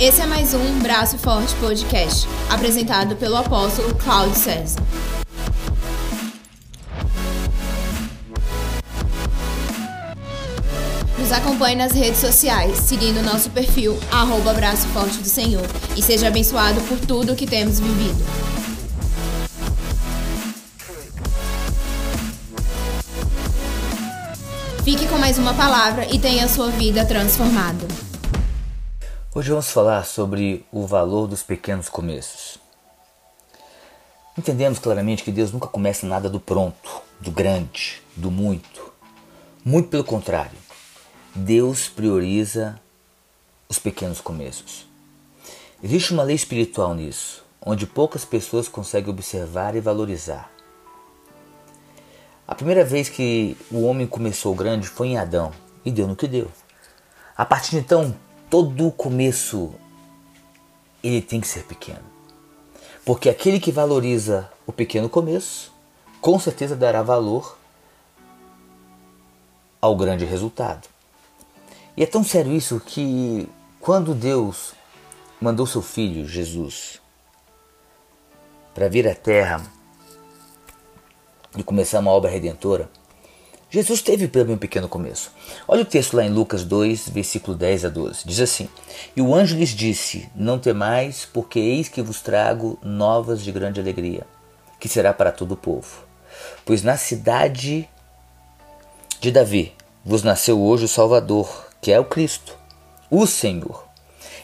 Esse 0.00 0.20
é 0.20 0.26
mais 0.26 0.54
um 0.54 0.78
Braço 0.78 1.18
Forte 1.18 1.52
Podcast, 1.56 2.28
apresentado 2.48 3.16
pelo 3.16 3.34
apóstolo 3.34 3.92
Cláudio 3.96 4.36
César. 4.36 4.80
Nos 11.18 11.32
acompanhe 11.32 11.74
nas 11.74 11.90
redes 11.90 12.20
sociais, 12.20 12.78
seguindo 12.78 13.20
nosso 13.24 13.50
perfil, 13.50 13.98
arroba 14.12 14.54
Braço 14.54 14.86
Forte 14.88 15.18
do 15.18 15.28
Senhor, 15.28 15.66
e 15.96 16.00
seja 16.00 16.28
abençoado 16.28 16.80
por 16.82 17.00
tudo 17.00 17.34
que 17.34 17.44
temos 17.44 17.80
vivido. 17.80 18.24
Fique 24.84 25.08
com 25.08 25.18
mais 25.18 25.38
uma 25.38 25.54
palavra 25.54 26.06
e 26.08 26.20
tenha 26.20 26.46
sua 26.46 26.68
vida 26.68 27.04
transformada. 27.04 28.07
Hoje 29.38 29.50
vamos 29.50 29.70
falar 29.70 30.04
sobre 30.04 30.66
o 30.72 30.84
valor 30.84 31.28
dos 31.28 31.44
pequenos 31.44 31.88
começos. 31.88 32.58
Entendemos 34.36 34.80
claramente 34.80 35.22
que 35.22 35.30
Deus 35.30 35.52
nunca 35.52 35.68
começa 35.68 36.04
nada 36.08 36.28
do 36.28 36.40
pronto, 36.40 37.02
do 37.20 37.30
grande, 37.30 38.02
do 38.16 38.32
muito. 38.32 38.92
Muito 39.64 39.90
pelo 39.90 40.02
contrário, 40.02 40.58
Deus 41.36 41.88
prioriza 41.88 42.80
os 43.68 43.78
pequenos 43.78 44.20
começos. 44.20 44.88
Existe 45.80 46.12
uma 46.12 46.24
lei 46.24 46.34
espiritual 46.34 46.92
nisso, 46.92 47.44
onde 47.64 47.86
poucas 47.86 48.24
pessoas 48.24 48.66
conseguem 48.66 49.10
observar 49.10 49.76
e 49.76 49.80
valorizar. 49.80 50.50
A 52.44 52.56
primeira 52.56 52.84
vez 52.84 53.08
que 53.08 53.56
o 53.70 53.84
homem 53.84 54.08
começou 54.08 54.52
grande 54.52 54.88
foi 54.88 55.10
em 55.10 55.16
Adão 55.16 55.52
e 55.84 55.92
deu 55.92 56.08
no 56.08 56.16
que 56.16 56.26
deu. 56.26 56.50
A 57.36 57.44
partir 57.44 57.70
de 57.70 57.76
então, 57.76 58.12
todo 58.50 58.90
começo 58.90 59.74
ele 61.02 61.22
tem 61.22 61.40
que 61.40 61.46
ser 61.46 61.64
pequeno. 61.64 62.04
Porque 63.04 63.28
aquele 63.28 63.60
que 63.60 63.72
valoriza 63.72 64.50
o 64.66 64.72
pequeno 64.72 65.08
começo, 65.08 65.72
com 66.20 66.38
certeza 66.38 66.76
dará 66.76 67.02
valor 67.02 67.56
ao 69.80 69.96
grande 69.96 70.24
resultado. 70.24 70.88
E 71.96 72.02
é 72.02 72.06
tão 72.06 72.22
sério 72.22 72.52
isso 72.52 72.80
que 72.80 73.48
quando 73.80 74.14
Deus 74.14 74.72
mandou 75.40 75.66
seu 75.66 75.80
filho 75.80 76.26
Jesus 76.26 77.00
para 78.74 78.88
vir 78.88 79.08
à 79.08 79.14
terra 79.14 79.62
de 81.54 81.64
começar 81.64 82.00
uma 82.00 82.10
obra 82.10 82.30
redentora, 82.30 82.90
Jesus 83.70 84.00
teve 84.00 84.28
também 84.28 84.54
um 84.54 84.58
pequeno 84.58 84.88
começo. 84.88 85.30
Olha 85.66 85.82
o 85.82 85.84
texto 85.84 86.16
lá 86.16 86.24
em 86.24 86.30
Lucas 86.30 86.64
2, 86.64 87.10
versículo 87.10 87.54
10 87.54 87.84
a 87.84 87.88
12. 87.90 88.22
Diz 88.24 88.40
assim: 88.40 88.66
E 89.14 89.20
o 89.20 89.34
anjo 89.34 89.56
lhes 89.56 89.70
disse: 89.70 90.26
Não 90.34 90.58
temais, 90.58 91.28
porque 91.30 91.58
eis 91.58 91.86
que 91.86 92.00
vos 92.00 92.22
trago 92.22 92.78
novas 92.82 93.42
de 93.44 93.52
grande 93.52 93.78
alegria, 93.78 94.26
que 94.80 94.88
será 94.88 95.12
para 95.12 95.30
todo 95.30 95.52
o 95.52 95.56
povo. 95.56 96.02
Pois 96.64 96.82
na 96.82 96.96
cidade 96.96 97.86
de 99.20 99.30
Davi 99.30 99.74
vos 100.02 100.22
nasceu 100.22 100.58
hoje 100.58 100.86
o 100.86 100.88
Salvador, 100.88 101.68
que 101.82 101.92
é 101.92 102.00
o 102.00 102.06
Cristo, 102.06 102.56
o 103.10 103.26
Senhor. 103.26 103.86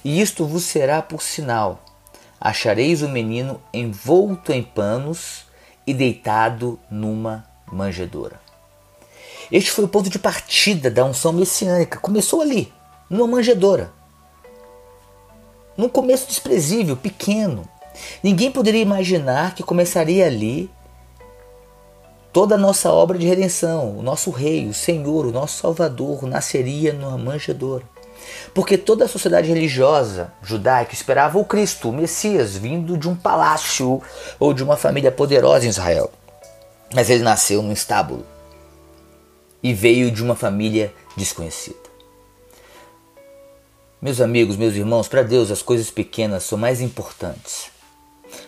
E 0.05 0.21
isto 0.21 0.45
vos 0.45 0.65
será 0.65 1.01
por 1.01 1.23
sinal: 1.23 1.83
achareis 2.39 3.01
o 3.01 3.09
menino 3.09 3.59
envolto 3.73 4.53
em 4.53 4.63
panos 4.63 5.47
e 5.87 5.95
deitado 5.95 6.79
numa 6.91 7.47
manjedoura. 7.73 8.44
Este 9.51 9.71
foi 9.71 9.85
o 9.85 9.89
ponto 9.89 10.09
de 10.09 10.19
partida 10.19 10.91
da 10.91 11.05
unção 11.05 11.33
messiânica. 11.33 11.99
Começou 11.99 12.41
ali, 12.41 12.73
numa 13.11 13.27
manjedoura. 13.27 13.93
Num 15.77 15.89
começo 15.89 16.27
desprezível, 16.27 16.97
pequeno. 16.97 17.69
Ninguém 18.23 18.51
poderia 18.51 18.83
imaginar 18.83 19.55
que 19.55 19.63
começaria 19.63 20.27
ali 20.27 20.71
toda 22.33 22.55
a 22.55 22.59
nossa 22.59 22.91
obra 22.91 23.19
de 23.19 23.27
redenção. 23.27 23.99
O 23.99 24.03
nosso 24.03 24.31
rei, 24.31 24.67
o 24.67 24.75
Senhor, 24.75 25.27
o 25.27 25.33
nosso 25.33 25.61
Salvador 25.61 26.23
nasceria 26.23 26.93
numa 26.93 27.19
manjedoura. 27.19 27.85
Porque 28.55 28.79
toda 28.79 29.05
a 29.05 29.09
sociedade 29.09 29.49
religiosa 29.49 30.33
judaica 30.43 30.95
esperava 30.95 31.39
o 31.39 31.45
Cristo, 31.45 31.91
o 31.91 31.93
Messias, 31.93 32.57
vindo 32.57 32.97
de 32.97 33.09
um 33.09 33.15
palácio 33.15 34.01
ou 34.41 34.55
de 34.55 34.63
uma 34.63 34.77
família 34.77 35.13
poderosa 35.13 35.67
em 35.67 35.69
Israel. 35.69 36.11
Mas 36.95 37.11
ele 37.11 37.23
nasceu 37.23 37.61
num 37.61 37.73
estábulo 37.73 38.34
e 39.65 39.73
veio 39.73 40.11
de 40.11 40.23
uma 40.23 40.37
família 40.37 40.93
desconhecida. 41.17 41.79
Meus 44.01 44.21
amigos, 44.21 44.59
meus 44.59 44.75
irmãos, 44.75 45.09
para 45.09 45.23
Deus 45.23 45.51
as 45.51 45.63
coisas 45.63 45.91
pequenas 45.91 46.43
são 46.43 46.59
mais 46.59 46.83
importantes. 46.83 47.71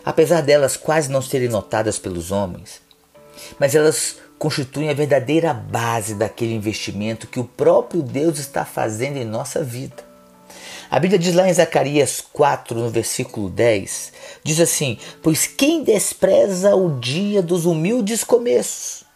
Apesar 0.05 0.41
delas 0.41 0.77
quase 0.77 1.09
não 1.09 1.19
serem 1.19 1.49
notadas 1.49 1.97
pelos 1.97 2.31
homens, 2.31 2.79
mas 3.59 3.73
elas 3.73 4.17
constituem 4.37 4.91
a 4.91 4.93
verdadeira 4.93 5.55
base 5.55 6.13
daquele 6.13 6.53
investimento 6.53 7.25
que 7.25 7.39
o 7.39 7.43
próprio 7.43 8.03
Deus 8.03 8.37
está 8.37 8.63
fazendo 8.63 9.17
em 9.17 9.25
nossa 9.25 9.63
vida. 9.63 10.05
A 10.91 10.99
Bíblia 10.99 11.17
diz 11.17 11.33
lá 11.33 11.49
em 11.49 11.53
Zacarias 11.53 12.21
4, 12.31 12.77
no 12.79 12.89
versículo 12.91 13.49
10, 13.49 14.13
diz 14.43 14.59
assim: 14.59 14.99
Pois 15.23 15.47
quem 15.47 15.83
despreza 15.83 16.75
o 16.75 16.99
dia 16.99 17.41
dos 17.41 17.65
humildes 17.65 18.23
começos? 18.23 19.06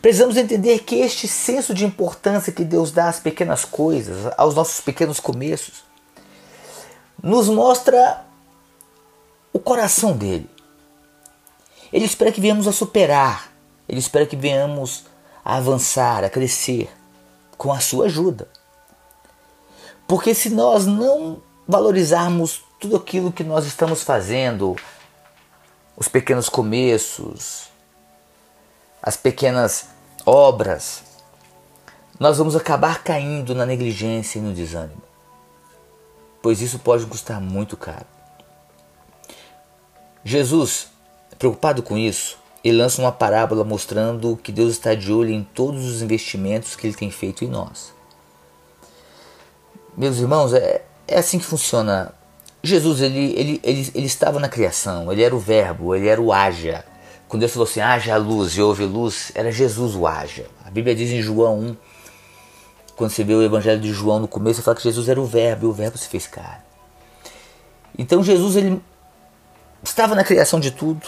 Precisamos 0.00 0.36
entender 0.36 0.80
que 0.80 0.96
este 0.96 1.26
senso 1.26 1.72
de 1.72 1.84
importância 1.84 2.52
que 2.52 2.64
Deus 2.64 2.92
dá 2.92 3.08
às 3.08 3.18
pequenas 3.18 3.64
coisas, 3.64 4.32
aos 4.36 4.54
nossos 4.54 4.80
pequenos 4.80 5.18
começos, 5.18 5.84
nos 7.22 7.48
mostra 7.48 8.24
o 9.52 9.58
coração 9.58 10.16
dele. 10.16 10.48
Ele 11.92 12.04
espera 12.04 12.32
que 12.32 12.40
venhamos 12.40 12.66
a 12.66 12.72
superar 12.72 13.52
ele 13.88 14.00
espera 14.00 14.26
que 14.26 14.36
venhamos 14.36 15.04
a 15.44 15.56
avançar, 15.56 16.24
a 16.24 16.30
crescer 16.30 16.90
com 17.56 17.72
a 17.72 17.80
sua 17.80 18.06
ajuda. 18.06 18.48
Porque 20.06 20.34
se 20.34 20.50
nós 20.50 20.86
não 20.86 21.42
valorizarmos 21.66 22.62
tudo 22.80 22.96
aquilo 22.96 23.32
que 23.32 23.44
nós 23.44 23.66
estamos 23.66 24.02
fazendo, 24.02 24.76
os 25.96 26.08
pequenos 26.08 26.48
começos, 26.48 27.68
as 29.02 29.16
pequenas 29.16 29.88
obras, 30.24 31.02
nós 32.20 32.38
vamos 32.38 32.54
acabar 32.54 33.02
caindo 33.02 33.54
na 33.54 33.66
negligência 33.66 34.38
e 34.38 34.42
no 34.42 34.54
desânimo. 34.54 35.02
Pois 36.40 36.60
isso 36.60 36.78
pode 36.78 37.04
custar 37.06 37.40
muito 37.40 37.76
caro. 37.76 38.06
Jesus, 40.24 40.88
preocupado 41.38 41.82
com 41.82 41.98
isso, 41.98 42.38
ele 42.62 42.78
lança 42.78 43.02
uma 43.02 43.10
parábola 43.10 43.64
mostrando 43.64 44.36
que 44.36 44.52
Deus 44.52 44.72
está 44.72 44.94
de 44.94 45.12
olho 45.12 45.30
em 45.30 45.42
todos 45.42 45.84
os 45.84 46.00
investimentos 46.00 46.76
que 46.76 46.86
ele 46.86 46.94
tem 46.94 47.10
feito 47.10 47.44
em 47.44 47.48
nós. 47.48 47.92
Meus 49.96 50.18
irmãos, 50.18 50.54
é, 50.54 50.84
é 51.08 51.18
assim 51.18 51.38
que 51.38 51.44
funciona. 51.44 52.14
Jesus, 52.62 53.00
ele, 53.00 53.32
ele, 53.36 53.60
ele, 53.64 53.90
ele 53.94 54.06
estava 54.06 54.38
na 54.38 54.48
criação, 54.48 55.10
ele 55.10 55.22
era 55.22 55.34
o 55.34 55.40
verbo, 55.40 55.94
ele 55.94 56.06
era 56.06 56.22
o 56.22 56.32
haja. 56.32 56.84
Quando 57.32 57.40
Deus 57.40 57.52
falou 57.52 57.66
assim, 57.66 57.80
haja 57.80 58.14
luz 58.18 58.58
e 58.58 58.60
houve 58.60 58.84
luz, 58.84 59.32
era 59.34 59.50
Jesus 59.50 59.94
o 59.94 60.06
haja. 60.06 60.44
A 60.66 60.70
Bíblia 60.70 60.94
diz 60.94 61.10
em 61.10 61.22
João 61.22 61.60
1, 61.60 61.76
quando 62.94 63.10
você 63.10 63.24
vê 63.24 63.32
o 63.32 63.42
evangelho 63.42 63.80
de 63.80 63.90
João 63.90 64.20
no 64.20 64.28
começo, 64.28 64.60
fala 64.60 64.76
que 64.76 64.82
Jesus 64.82 65.08
era 65.08 65.18
o 65.18 65.24
verbo 65.24 65.64
e 65.64 65.68
o 65.70 65.72
verbo 65.72 65.96
se 65.96 66.08
fez 66.08 66.26
carne. 66.26 66.60
Então 67.98 68.22
Jesus, 68.22 68.56
ele 68.56 68.82
estava 69.82 70.14
na 70.14 70.22
criação 70.24 70.60
de 70.60 70.72
tudo, 70.72 71.06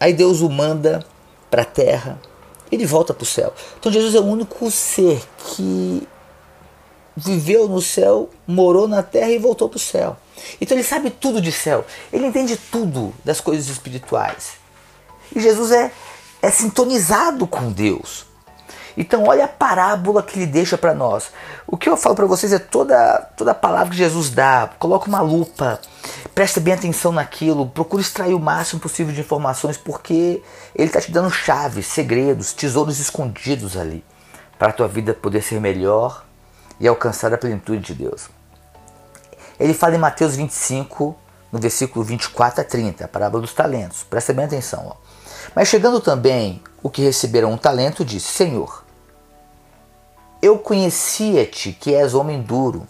Aí 0.00 0.14
Deus 0.14 0.40
o 0.40 0.48
manda 0.48 1.04
para 1.50 1.60
a 1.60 1.66
terra, 1.66 2.18
ele 2.70 2.86
volta 2.86 3.12
para 3.12 3.22
o 3.22 3.26
céu. 3.26 3.52
Então 3.78 3.92
Jesus 3.92 4.14
é 4.14 4.18
o 4.18 4.24
único 4.24 4.70
ser 4.70 5.22
que 5.36 6.08
viveu 7.14 7.68
no 7.68 7.82
céu, 7.82 8.30
morou 8.46 8.88
na 8.88 9.02
terra 9.02 9.30
e 9.30 9.38
voltou 9.38 9.68
para 9.68 9.76
o 9.76 9.78
céu. 9.78 10.16
Então 10.58 10.74
ele 10.74 10.82
sabe 10.82 11.10
tudo 11.10 11.38
de 11.38 11.52
céu, 11.52 11.84
ele 12.10 12.24
entende 12.24 12.56
tudo 12.56 13.12
das 13.22 13.42
coisas 13.42 13.68
espirituais. 13.68 14.61
E 15.34 15.40
Jesus 15.40 15.72
é, 15.72 15.92
é 16.40 16.50
sintonizado 16.50 17.46
com 17.46 17.70
Deus. 17.70 18.26
Então 18.96 19.24
olha 19.24 19.46
a 19.46 19.48
parábola 19.48 20.22
que 20.22 20.38
ele 20.38 20.46
deixa 20.46 20.76
para 20.76 20.94
nós. 20.94 21.32
O 21.66 21.76
que 21.76 21.88
eu 21.88 21.96
falo 21.96 22.14
para 22.14 22.26
vocês 22.26 22.52
é 22.52 22.58
toda 22.58 23.18
toda 23.36 23.52
a 23.52 23.54
palavra 23.54 23.90
que 23.90 23.96
Jesus 23.96 24.30
dá. 24.30 24.70
Coloca 24.78 25.08
uma 25.08 25.20
lupa, 25.20 25.80
presta 26.34 26.60
bem 26.60 26.74
atenção 26.74 27.12
naquilo, 27.12 27.68
procura 27.68 28.02
extrair 28.02 28.34
o 28.34 28.40
máximo 28.40 28.80
possível 28.80 29.12
de 29.12 29.20
informações 29.20 29.76
porque 29.76 30.42
ele 30.74 30.88
está 30.88 31.00
te 31.00 31.10
dando 31.10 31.30
chaves, 31.30 31.86
segredos, 31.86 32.52
tesouros 32.52 32.98
escondidos 32.98 33.76
ali 33.76 34.04
para 34.58 34.68
a 34.68 34.72
tua 34.72 34.88
vida 34.88 35.14
poder 35.14 35.42
ser 35.42 35.60
melhor 35.60 36.24
e 36.78 36.86
alcançar 36.86 37.32
a 37.32 37.38
plenitude 37.38 37.80
de 37.80 37.94
Deus. 37.94 38.28
Ele 39.58 39.74
fala 39.74 39.94
em 39.94 39.98
Mateus 39.98 40.34
25, 40.34 41.16
no 41.50 41.58
versículo 41.58 42.04
24 42.04 42.60
a 42.60 42.64
30, 42.64 43.04
a 43.04 43.08
parábola 43.08 43.42
dos 43.42 43.52
talentos. 43.52 44.02
Presta 44.02 44.32
bem 44.32 44.44
atenção. 44.44 44.86
Ó. 44.88 45.11
Mas 45.54 45.68
chegando 45.68 46.00
também 46.00 46.62
o 46.82 46.88
que 46.88 47.02
receberam 47.02 47.52
um 47.52 47.58
talento, 47.58 48.04
disse: 48.04 48.28
Senhor, 48.28 48.84
eu 50.40 50.58
conhecia-te 50.58 51.72
que 51.72 51.94
és 51.94 52.14
homem 52.14 52.42
duro, 52.42 52.86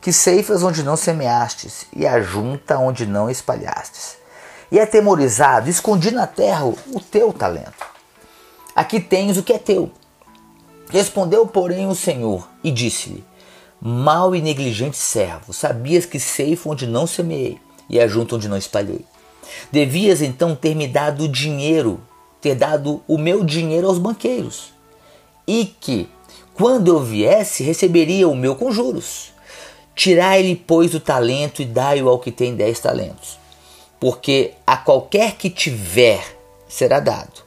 que 0.00 0.12
ceifas 0.12 0.62
onde 0.62 0.82
não 0.82 0.96
semeastes 0.96 1.86
e 1.94 2.06
ajunta 2.06 2.78
onde 2.78 3.06
não 3.06 3.30
espalhastes. 3.30 4.18
E 4.70 4.78
atemorizado, 4.78 5.68
escondi 5.68 6.10
na 6.10 6.26
terra 6.26 6.64
o 6.64 7.00
teu 7.10 7.32
talento. 7.32 7.86
Aqui 8.74 9.00
tens 9.00 9.36
o 9.36 9.42
que 9.42 9.52
é 9.52 9.58
teu. 9.58 9.90
Respondeu, 10.90 11.46
porém, 11.46 11.88
o 11.88 11.94
Senhor 11.94 12.48
e 12.62 12.70
disse-lhe: 12.70 13.24
Mal 13.80 14.34
e 14.34 14.42
negligente 14.42 14.96
servo, 14.96 15.52
sabias 15.52 16.04
que 16.04 16.20
ceifo 16.20 16.70
onde 16.70 16.86
não 16.86 17.06
semeei 17.06 17.60
e 17.88 17.98
ajunto 17.98 18.36
onde 18.36 18.48
não 18.48 18.56
espalhei. 18.56 19.04
Devias 19.70 20.22
então 20.22 20.54
ter 20.54 20.74
me 20.74 20.86
dado 20.86 21.28
dinheiro, 21.28 22.00
ter 22.40 22.54
dado 22.54 23.02
o 23.06 23.18
meu 23.18 23.44
dinheiro 23.44 23.86
aos 23.86 23.98
banqueiros, 23.98 24.72
e 25.46 25.64
que, 25.64 26.08
quando 26.54 26.88
eu 26.88 27.00
viesse, 27.00 27.62
receberia 27.62 28.28
o 28.28 28.34
meu 28.34 28.54
com 28.54 28.70
juros. 28.70 29.32
Tirai-lhe, 29.94 30.56
pois, 30.56 30.94
o 30.94 31.00
talento 31.00 31.60
e 31.60 31.64
dai-o 31.64 32.08
ao 32.08 32.18
que 32.18 32.30
tem 32.30 32.54
dez 32.54 32.80
talentos. 32.80 33.38
Porque 33.98 34.54
a 34.66 34.76
qualquer 34.76 35.36
que 35.36 35.50
tiver 35.50 36.24
será 36.68 37.00
dado, 37.00 37.42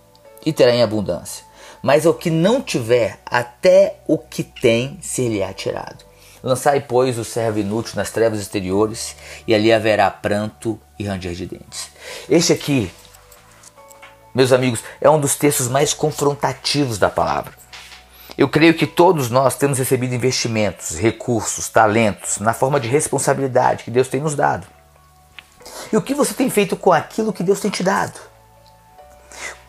e 0.45 0.53
terá 0.53 0.75
em 0.75 0.83
abundância. 0.83 1.43
Mas 1.81 2.05
ao 2.05 2.13
que 2.13 2.29
não 2.29 2.61
tiver, 2.61 3.19
até 3.25 3.97
o 4.07 4.17
que 4.17 4.43
tem 4.43 4.97
ser-lhe-á 5.01 5.51
tirado. 5.53 6.05
Lançai, 6.43 6.81
pois, 6.81 7.17
o 7.17 7.23
servo 7.23 7.59
inútil 7.59 7.93
nas 7.95 8.11
trevas 8.11 8.41
exteriores, 8.41 9.15
e 9.47 9.55
ali 9.55 9.71
haverá 9.71 10.11
pranto 10.11 10.77
e 10.99 11.05
ranger 11.05 11.33
de 11.33 11.45
dentes. 11.45 11.87
Este 12.29 12.51
aqui, 12.51 12.91
meus 14.35 14.51
amigos, 14.51 14.81
é 14.99 15.09
um 15.09 15.21
dos 15.21 15.37
textos 15.37 15.69
mais 15.69 15.93
confrontativos 15.93 16.97
da 16.97 17.09
palavra. 17.09 17.53
Eu 18.37 18.49
creio 18.49 18.73
que 18.73 18.85
todos 18.85 19.29
nós 19.29 19.55
temos 19.55 19.77
recebido 19.77 20.13
investimentos, 20.13 20.97
recursos, 20.97 21.69
talentos, 21.69 22.39
na 22.39 22.53
forma 22.53 22.77
de 22.77 22.89
responsabilidade 22.89 23.85
que 23.85 23.91
Deus 23.91 24.09
tem 24.09 24.19
nos 24.19 24.35
dado. 24.35 24.67
E 25.93 25.95
o 25.95 26.01
que 26.01 26.13
você 26.13 26.33
tem 26.33 26.49
feito 26.49 26.75
com 26.75 26.91
aquilo 26.91 27.31
que 27.31 27.43
Deus 27.43 27.61
tem 27.61 27.71
te 27.71 27.83
dado? 27.83 28.19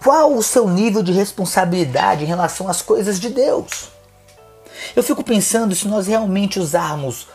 Qual 0.03 0.35
o 0.35 0.43
seu 0.43 0.69
nível 0.69 1.05
de 1.05 1.13
responsabilidade 1.13 2.25
em 2.25 2.27
relação 2.27 2.69
às 2.69 2.83
coisas 2.83 3.21
de 3.21 3.29
Deus? 3.29 3.94
Eu 4.95 5.03
fico 5.03 5.23
pensando 5.23 5.75
se 5.75 5.87
nós 5.89 6.07
realmente 6.07 6.59
usarmos 6.59 7.29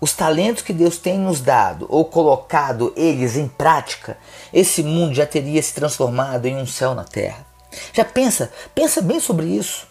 os 0.00 0.12
talentos 0.12 0.62
que 0.62 0.72
Deus 0.72 0.96
tem 0.96 1.18
nos 1.18 1.40
dado 1.40 1.86
ou 1.88 2.04
colocado 2.04 2.92
eles 2.96 3.36
em 3.36 3.48
prática, 3.48 4.16
esse 4.52 4.82
mundo 4.82 5.14
já 5.14 5.26
teria 5.26 5.62
se 5.62 5.74
transformado 5.74 6.46
em 6.46 6.56
um 6.56 6.66
céu 6.66 6.94
na 6.94 7.04
terra. 7.04 7.46
Já 7.92 8.04
pensa, 8.04 8.50
pensa 8.74 9.02
bem 9.02 9.20
sobre 9.20 9.46
isso. 9.46 9.86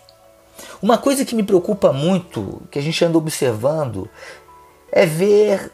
Uma 0.81 0.97
coisa 0.97 1.25
que 1.25 1.35
me 1.35 1.43
preocupa 1.43 1.91
muito, 1.91 2.61
que 2.71 2.79
a 2.79 2.81
gente 2.81 3.03
anda 3.03 3.17
observando, 3.17 4.09
é 4.91 5.05
ver 5.05 5.71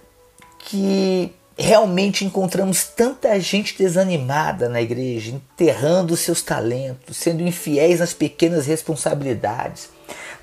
que 0.59 1.33
realmente 1.57 2.25
encontramos 2.25 2.85
tanta 2.85 3.39
gente 3.39 3.77
desanimada 3.77 4.67
na 4.67 4.81
igreja, 4.81 5.31
enterrando 5.31 6.17
seus 6.17 6.41
talentos, 6.41 7.17
sendo 7.17 7.44
infiéis 7.44 8.00
nas 8.00 8.13
pequenas 8.13 8.65
responsabilidades, 8.65 9.89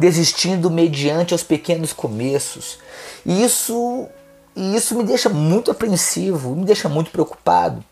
desistindo 0.00 0.70
mediante 0.70 1.34
aos 1.34 1.42
pequenos 1.42 1.92
começos. 1.92 2.78
E 3.24 3.44
isso, 3.44 4.08
e 4.56 4.74
isso 4.74 4.96
me 4.96 5.04
deixa 5.04 5.28
muito 5.28 5.70
apreensivo, 5.70 6.56
me 6.56 6.64
deixa 6.64 6.88
muito 6.88 7.10
preocupado, 7.10 7.84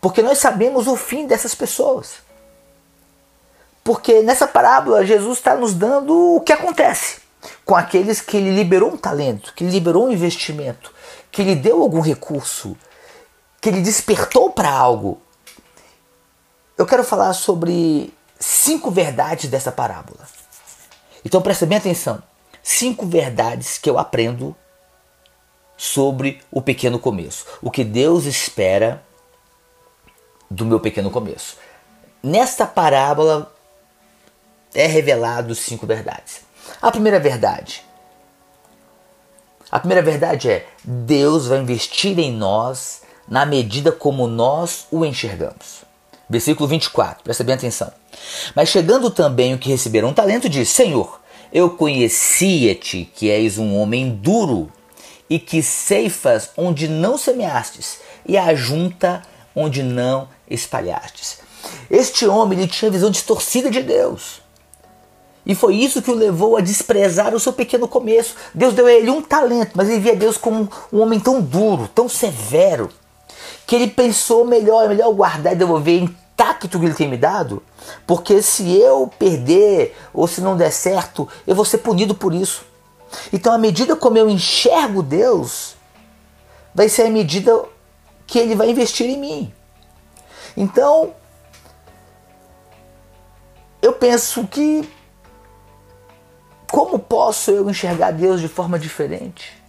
porque 0.00 0.22
nós 0.22 0.38
sabemos 0.38 0.86
o 0.86 0.96
fim 0.96 1.26
dessas 1.26 1.54
pessoas. 1.54 2.14
Porque 3.84 4.22
nessa 4.22 4.46
parábola 4.46 5.04
Jesus 5.04 5.36
está 5.36 5.54
nos 5.54 5.74
dando 5.74 6.36
o 6.36 6.40
que 6.40 6.52
acontece 6.52 7.20
com 7.64 7.76
aqueles 7.76 8.22
que 8.22 8.38
ele 8.38 8.54
liberou 8.54 8.92
um 8.92 8.96
talento, 8.96 9.52
que 9.54 9.62
ele 9.62 9.72
liberou 9.72 10.06
um 10.06 10.12
investimento, 10.12 10.94
que 11.30 11.42
ele 11.42 11.54
deu 11.54 11.82
algum 11.82 12.00
recurso, 12.00 12.74
que 13.60 13.68
ele 13.68 13.82
despertou 13.82 14.50
para 14.50 14.70
algo. 14.70 15.20
Eu 16.76 16.86
quero 16.86 17.04
falar 17.04 17.34
sobre 17.34 18.14
cinco 18.38 18.90
verdades 18.90 19.50
dessa 19.50 19.70
parábola. 19.70 20.39
Então 21.24 21.42
presta 21.42 21.66
bem 21.66 21.78
atenção. 21.78 22.22
Cinco 22.62 23.06
verdades 23.06 23.78
que 23.78 23.88
eu 23.88 23.98
aprendo 23.98 24.54
sobre 25.76 26.42
o 26.50 26.60
pequeno 26.60 26.98
começo. 26.98 27.46
O 27.62 27.70
que 27.70 27.84
Deus 27.84 28.26
espera 28.26 29.02
do 30.50 30.66
meu 30.66 30.80
pequeno 30.80 31.10
começo. 31.10 31.56
Nesta 32.22 32.66
parábola 32.66 33.54
é 34.74 34.86
revelado 34.86 35.54
cinco 35.54 35.86
verdades. 35.86 36.42
A 36.82 36.90
primeira 36.90 37.18
verdade. 37.18 37.84
A 39.70 39.78
primeira 39.78 40.02
verdade 40.02 40.50
é: 40.50 40.66
Deus 40.84 41.46
vai 41.46 41.58
investir 41.58 42.18
em 42.18 42.32
nós 42.32 43.02
na 43.28 43.46
medida 43.46 43.92
como 43.92 44.26
nós 44.26 44.86
o 44.90 45.04
enxergamos. 45.04 45.84
Versículo 46.30 46.68
24, 46.68 47.24
presta 47.24 47.42
bem 47.42 47.56
atenção. 47.56 47.90
Mas 48.54 48.68
chegando 48.68 49.10
também 49.10 49.52
o 49.52 49.58
que 49.58 49.68
receberam 49.68 50.10
um 50.10 50.14
talento, 50.14 50.48
diz: 50.48 50.68
Senhor, 50.68 51.20
eu 51.52 51.70
conhecia-te 51.70 53.10
que 53.16 53.28
és 53.28 53.58
um 53.58 53.76
homem 53.76 54.10
duro 54.10 54.70
e 55.28 55.40
que 55.40 55.60
ceifas 55.60 56.50
onde 56.56 56.86
não 56.86 57.18
semeastes 57.18 57.98
e 58.24 58.38
ajunta 58.38 59.22
onde 59.56 59.82
não 59.82 60.28
espalhastes. 60.48 61.38
Este 61.90 62.28
homem 62.28 62.60
ele 62.60 62.68
tinha 62.68 62.92
visão 62.92 63.10
distorcida 63.10 63.68
de 63.68 63.82
Deus. 63.82 64.40
E 65.44 65.54
foi 65.54 65.74
isso 65.74 66.00
que 66.00 66.12
o 66.12 66.14
levou 66.14 66.56
a 66.56 66.60
desprezar 66.60 67.34
o 67.34 67.40
seu 67.40 67.52
pequeno 67.52 67.88
começo. 67.88 68.36
Deus 68.54 68.72
deu 68.72 68.86
a 68.86 68.92
ele 68.92 69.10
um 69.10 69.20
talento, 69.20 69.72
mas 69.74 69.88
ele 69.88 69.98
via 69.98 70.14
Deus 70.14 70.36
como 70.36 70.70
um 70.92 71.00
homem 71.00 71.18
tão 71.18 71.40
duro, 71.40 71.88
tão 71.92 72.08
severo, 72.08 72.88
que 73.70 73.76
ele 73.76 73.86
pensou 73.86 74.44
melhor, 74.44 74.84
é 74.84 74.88
melhor 74.88 75.14
guardar 75.14 75.52
e 75.52 75.56
devolver 75.56 76.02
intacto 76.02 76.66
o 76.66 76.80
que 76.80 76.86
ele 76.86 76.94
tem 76.94 77.06
me 77.06 77.16
dado, 77.16 77.62
porque 78.04 78.42
se 78.42 78.76
eu 78.76 79.06
perder 79.16 79.96
ou 80.12 80.26
se 80.26 80.40
não 80.40 80.56
der 80.56 80.72
certo, 80.72 81.28
eu 81.46 81.54
vou 81.54 81.64
ser 81.64 81.78
punido 81.78 82.12
por 82.12 82.34
isso. 82.34 82.64
Então, 83.32 83.52
à 83.52 83.58
medida 83.58 83.94
como 83.94 84.18
eu 84.18 84.28
enxergo 84.28 85.04
Deus, 85.04 85.76
vai 86.74 86.88
ser 86.88 87.02
a 87.02 87.10
medida 87.10 87.64
que 88.26 88.40
ele 88.40 88.56
vai 88.56 88.70
investir 88.70 89.06
em 89.06 89.16
mim. 89.16 89.54
Então, 90.56 91.14
eu 93.80 93.92
penso 93.92 94.48
que 94.48 94.90
como 96.68 96.98
posso 96.98 97.52
eu 97.52 97.70
enxergar 97.70 98.10
Deus 98.10 98.40
de 98.40 98.48
forma 98.48 98.80
diferente? 98.80 99.59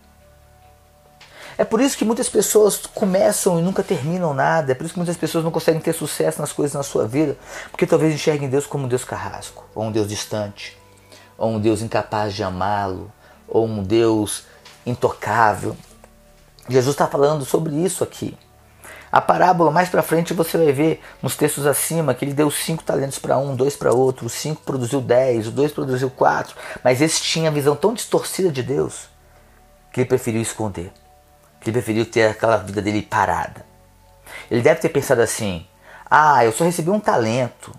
É 1.61 1.63
por 1.63 1.79
isso 1.79 1.95
que 1.95 2.03
muitas 2.03 2.27
pessoas 2.27 2.75
começam 2.87 3.59
e 3.59 3.61
nunca 3.61 3.83
terminam 3.83 4.33
nada. 4.33 4.71
É 4.71 4.73
por 4.73 4.83
isso 4.83 4.95
que 4.95 4.99
muitas 4.99 5.15
pessoas 5.15 5.43
não 5.43 5.51
conseguem 5.51 5.79
ter 5.79 5.93
sucesso 5.93 6.41
nas 6.41 6.51
coisas 6.51 6.73
na 6.73 6.81
sua 6.81 7.07
vida, 7.07 7.37
porque 7.69 7.85
talvez 7.85 8.15
enxerguem 8.15 8.49
Deus 8.49 8.65
como 8.65 8.85
um 8.85 8.87
Deus 8.87 9.03
carrasco, 9.03 9.63
ou 9.75 9.83
um 9.83 9.91
Deus 9.91 10.09
distante, 10.09 10.75
ou 11.37 11.51
um 11.51 11.59
Deus 11.59 11.83
incapaz 11.83 12.33
de 12.33 12.43
amá-lo, 12.43 13.11
ou 13.47 13.67
um 13.67 13.83
Deus 13.83 14.45
intocável. 14.87 15.77
Jesus 16.67 16.95
está 16.95 17.05
falando 17.05 17.45
sobre 17.45 17.75
isso 17.75 18.03
aqui. 18.03 18.35
A 19.11 19.21
parábola 19.21 19.69
mais 19.69 19.87
para 19.87 20.01
frente 20.01 20.33
você 20.33 20.57
vai 20.57 20.71
ver 20.71 20.99
nos 21.21 21.35
textos 21.35 21.67
acima 21.67 22.15
que 22.15 22.25
ele 22.25 22.33
deu 22.33 22.49
cinco 22.49 22.83
talentos 22.83 23.19
para 23.19 23.37
um, 23.37 23.55
dois 23.55 23.75
para 23.75 23.93
outro, 23.93 24.25
o 24.25 24.29
cinco 24.31 24.63
produziu 24.63 24.99
dez, 24.99 25.45
o 25.45 25.51
dois 25.51 25.71
produziu 25.71 26.09
quatro, 26.09 26.55
mas 26.83 27.01
esse 27.03 27.21
tinha 27.21 27.51
a 27.51 27.53
visão 27.53 27.75
tão 27.75 27.93
distorcida 27.93 28.51
de 28.51 28.63
Deus 28.63 29.11
que 29.93 29.99
ele 29.99 30.09
preferiu 30.09 30.41
esconder, 30.41 30.91
ele 31.63 31.71
preferiu 31.73 32.05
ter 32.05 32.29
aquela 32.29 32.57
vida 32.57 32.81
dele 32.81 33.01
parada. 33.01 33.65
Ele 34.49 34.61
deve 34.61 34.79
ter 34.79 34.89
pensado 34.89 35.21
assim: 35.21 35.65
ah, 36.09 36.43
eu 36.43 36.51
só 36.51 36.63
recebi 36.63 36.89
um 36.89 36.99
talento, 36.99 37.71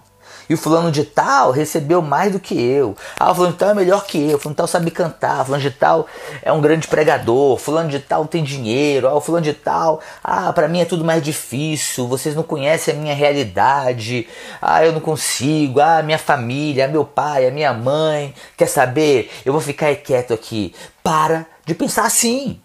e 0.49 0.55
o 0.55 0.59
fulano 0.59 0.91
de 0.91 1.05
tal 1.05 1.51
recebeu 1.51 2.03
mais 2.03 2.33
do 2.33 2.41
que 2.41 2.61
eu. 2.61 2.97
Ah, 3.19 3.31
o 3.31 3.35
fulano 3.35 3.53
de 3.53 3.59
tal 3.59 3.71
é 3.71 3.75
melhor 3.75 4.05
que 4.05 4.19
eu. 4.19 4.37
O 4.37 4.39
fulano 4.39 4.55
de 4.55 4.57
tal 4.59 4.67
sabe 4.67 4.91
cantar. 4.91 5.41
O 5.41 5.45
fulano 5.47 5.63
de 5.63 5.71
tal 5.71 6.07
é 6.43 6.53
um 6.53 6.61
grande 6.61 6.89
pregador. 6.89 7.55
O 7.55 7.57
fulano 7.57 7.89
de 7.89 7.99
tal 7.99 8.27
tem 8.27 8.43
dinheiro. 8.43 9.09
Ah, 9.09 9.15
o 9.15 9.21
fulano 9.21 9.45
de 9.45 9.55
tal. 9.55 10.01
Ah, 10.23 10.53
para 10.53 10.69
mim 10.69 10.81
é 10.81 10.85
tudo 10.85 11.05
mais 11.05 11.23
difícil. 11.23 12.07
Vocês 12.07 12.35
não 12.35 12.43
conhecem 12.43 12.95
a 12.95 12.97
minha 12.99 13.15
realidade. 13.15 14.29
Ah, 14.61 14.85
eu 14.85 14.93
não 14.93 15.01
consigo. 15.01 15.81
Ah, 15.81 16.03
minha 16.03 16.19
família, 16.19 16.89
meu 16.89 17.05
pai, 17.05 17.47
a 17.47 17.51
minha 17.51 17.73
mãe. 17.73 18.35
Quer 18.57 18.67
saber? 18.67 19.31
Eu 19.45 19.53
vou 19.53 19.63
ficar 19.63 19.95
quieto 19.97 20.35
aqui. 20.35 20.75
Para 21.03 21.47
de 21.65 21.75
pensar 21.75 22.05
assim. 22.05 22.61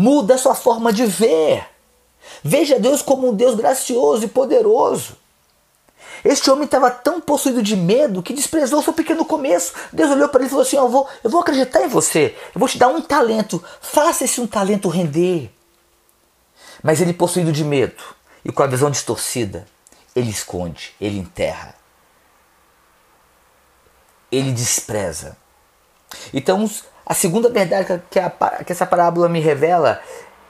Muda 0.00 0.36
a 0.36 0.38
sua 0.38 0.54
forma 0.54 0.90
de 0.94 1.04
ver. 1.04 1.62
Veja 2.42 2.78
Deus 2.78 3.02
como 3.02 3.28
um 3.28 3.34
Deus 3.34 3.54
gracioso 3.54 4.24
e 4.24 4.28
poderoso. 4.28 5.14
Este 6.24 6.50
homem 6.50 6.64
estava 6.64 6.90
tão 6.90 7.20
possuído 7.20 7.62
de 7.62 7.76
medo 7.76 8.22
que 8.22 8.32
desprezou 8.32 8.80
seu 8.82 8.94
pequeno 8.94 9.26
começo. 9.26 9.74
Deus 9.92 10.10
olhou 10.10 10.26
para 10.30 10.40
ele 10.40 10.46
e 10.46 10.48
falou 10.48 10.62
assim: 10.62 10.76
eu 10.76 10.88
vou, 10.88 11.06
eu 11.22 11.28
vou 11.28 11.42
acreditar 11.42 11.82
em 11.82 11.88
você, 11.88 12.34
eu 12.54 12.58
vou 12.58 12.66
te 12.66 12.78
dar 12.78 12.88
um 12.88 13.02
talento, 13.02 13.62
faça 13.82 14.24
esse 14.24 14.40
um 14.40 14.46
talento 14.46 14.88
render. 14.88 15.52
Mas 16.82 17.02
ele, 17.02 17.12
possuído 17.12 17.52
de 17.52 17.62
medo 17.62 18.02
e 18.42 18.50
com 18.50 18.62
a 18.62 18.66
visão 18.66 18.90
distorcida, 18.90 19.66
ele 20.16 20.30
esconde, 20.30 20.94
ele 20.98 21.18
enterra, 21.18 21.74
ele 24.32 24.50
despreza. 24.50 25.36
Então, 26.32 26.66
a 27.10 27.14
segunda 27.14 27.50
verdade 27.50 28.00
que, 28.08 28.20
a, 28.20 28.30
que 28.64 28.70
essa 28.70 28.86
parábola 28.86 29.28
me 29.28 29.40
revela 29.40 30.00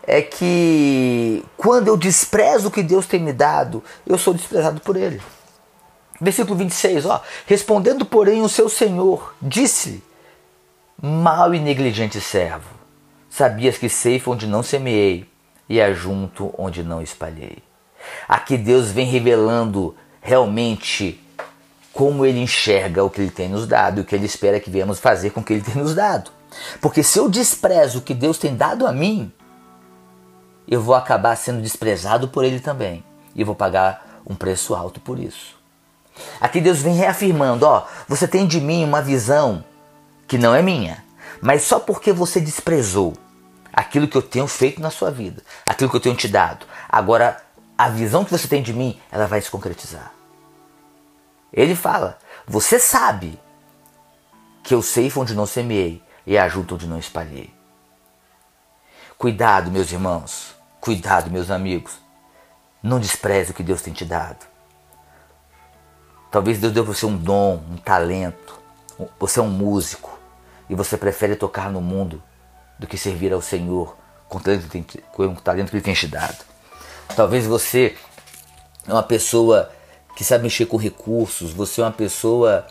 é 0.02 0.21
que 0.21 1.43
quando 1.57 1.88
eu 1.88 1.97
desprezo 1.97 2.69
o 2.69 2.71
que 2.71 2.83
Deus 2.83 3.07
tem 3.07 3.19
me 3.19 3.33
dado, 3.33 3.83
eu 4.07 4.19
sou 4.19 4.35
desprezado 4.35 4.79
por 4.83 4.95
Ele. 4.95 5.23
Versículo 6.21 6.55
26, 6.57 7.07
ó. 7.07 7.23
Respondendo, 7.47 8.05
porém, 8.05 8.43
o 8.43 8.49
seu 8.49 8.69
senhor 8.69 9.35
disse: 9.40 10.05
Mal 11.00 11.55
e 11.55 11.59
negligente 11.59 12.21
servo, 12.21 12.69
sabias 13.31 13.79
que 13.79 13.88
ceifo 13.88 14.31
onde 14.31 14.47
não 14.47 14.62
semeei 14.62 15.26
e 15.67 15.81
ajunto 15.81 16.55
onde 16.59 16.83
não 16.83 17.00
espalhei. 17.00 17.57
Aqui 18.29 18.59
Deus 18.59 18.90
vem 18.90 19.07
revelando 19.07 19.97
realmente 20.21 21.19
como 21.90 22.26
ele 22.26 22.40
enxerga 22.40 23.02
o 23.02 23.09
que 23.09 23.23
ele 23.23 23.31
tem 23.31 23.49
nos 23.49 23.67
dado 23.67 23.97
e 23.97 24.00
o 24.02 24.05
que 24.05 24.14
ele 24.14 24.26
espera 24.26 24.61
que 24.61 24.69
venhamos 24.69 25.00
fazer 25.00 25.31
com 25.31 25.40
o 25.40 25.43
que 25.43 25.55
ele 25.55 25.62
tem 25.62 25.76
nos 25.76 25.95
dado. 25.95 26.38
Porque 26.80 27.02
se 27.02 27.19
eu 27.19 27.28
desprezo 27.28 27.99
o 27.99 28.02
que 28.02 28.14
Deus 28.14 28.38
tem 28.38 28.57
dado 28.57 28.87
a 28.87 28.92
mim, 28.92 29.33
eu 30.66 30.80
vou 30.80 30.95
acabar 30.95 31.37
sendo 31.37 31.62
desprezado 31.62 32.28
por 32.28 32.45
ele 32.45 32.61
também 32.61 33.04
e 33.35 33.45
vou 33.45 33.54
pagar 33.54 34.21
um 34.26 34.35
preço 34.35 34.75
alto 34.75 35.00
por 35.00 35.19
isso. 35.19 35.59
Aqui 36.40 36.61
Deus 36.61 36.80
vem 36.80 36.95
reafirmando, 36.95 37.66
ó, 37.66 37.87
você 38.07 38.28
tem 38.28 38.47
de 38.47 38.61
mim 38.61 38.85
uma 38.85 39.00
visão 39.00 39.64
que 40.26 40.38
não 40.38 40.54
é 40.54 40.62
minha, 40.62 41.04
mas 41.40 41.62
só 41.62 41.80
porque 41.80 42.12
você 42.12 42.40
desprezou 42.40 43.14
aquilo 43.73 44.07
que 44.07 44.16
eu 44.16 44.23
tenho 44.23 44.47
feito 44.47 44.80
na 44.80 44.90
sua 44.90 45.11
vida, 45.11 45.42
aquilo 45.66 45.90
que 45.90 45.97
eu 45.97 46.00
tenho 46.00 46.16
te 46.16 46.28
dado. 46.28 46.66
Agora, 46.88 47.42
a 47.76 47.88
visão 47.88 48.25
que 48.25 48.30
você 48.30 48.47
tem 48.47 48.62
de 48.62 48.73
mim, 48.73 49.00
ela 49.11 49.26
vai 49.26 49.40
se 49.40 49.50
concretizar. 49.50 50.12
Ele 51.52 51.75
fala: 51.75 52.19
Você 52.47 52.78
sabe 52.78 53.40
que 54.62 54.75
eu 54.75 54.83
sei 54.83 55.11
onde 55.16 55.35
não 55.35 55.47
semeei 55.47 56.02
e 56.31 56.39
ajudo 56.39 56.77
onde 56.77 56.87
não 56.87 56.97
espalhei. 56.97 57.53
Cuidado, 59.19 59.69
meus 59.69 59.91
irmãos. 59.91 60.55
Cuidado, 60.81 61.29
meus 61.29 61.51
amigos. 61.51 61.95
Não 62.81 63.01
despreze 63.01 63.51
o 63.51 63.55
que 63.55 63.65
Deus 63.65 63.83
tem 63.83 63.93
te 63.93 64.05
dado. 64.05 64.47
Talvez 66.31 66.61
Deus 66.61 66.73
deu 66.73 66.85
você 66.85 67.05
um 67.05 67.17
dom, 67.17 67.61
um 67.69 67.77
talento. 67.77 68.61
Você 69.19 69.41
é 69.41 69.43
um 69.43 69.51
músico 69.51 70.17
e 70.69 70.75
você 70.77 70.97
prefere 70.97 71.35
tocar 71.35 71.69
no 71.69 71.81
mundo 71.81 72.23
do 72.79 72.87
que 72.87 72.97
servir 72.97 73.33
ao 73.33 73.43
Senhor 73.43 73.97
com 74.29 74.39
o 74.39 74.41
talento 74.41 74.69
que 74.69 75.77
Ele 75.77 75.83
tem 75.83 75.95
te 75.95 76.07
dado. 76.07 76.45
Talvez 77.17 77.45
você 77.45 77.97
é 78.87 78.93
uma 78.93 79.03
pessoa 79.03 79.69
que 80.15 80.23
sabe 80.23 80.45
mexer 80.45 80.67
com 80.67 80.77
recursos, 80.77 81.53
você 81.53 81.81
é 81.81 81.85
uma 81.85 81.91
pessoa 81.91 82.69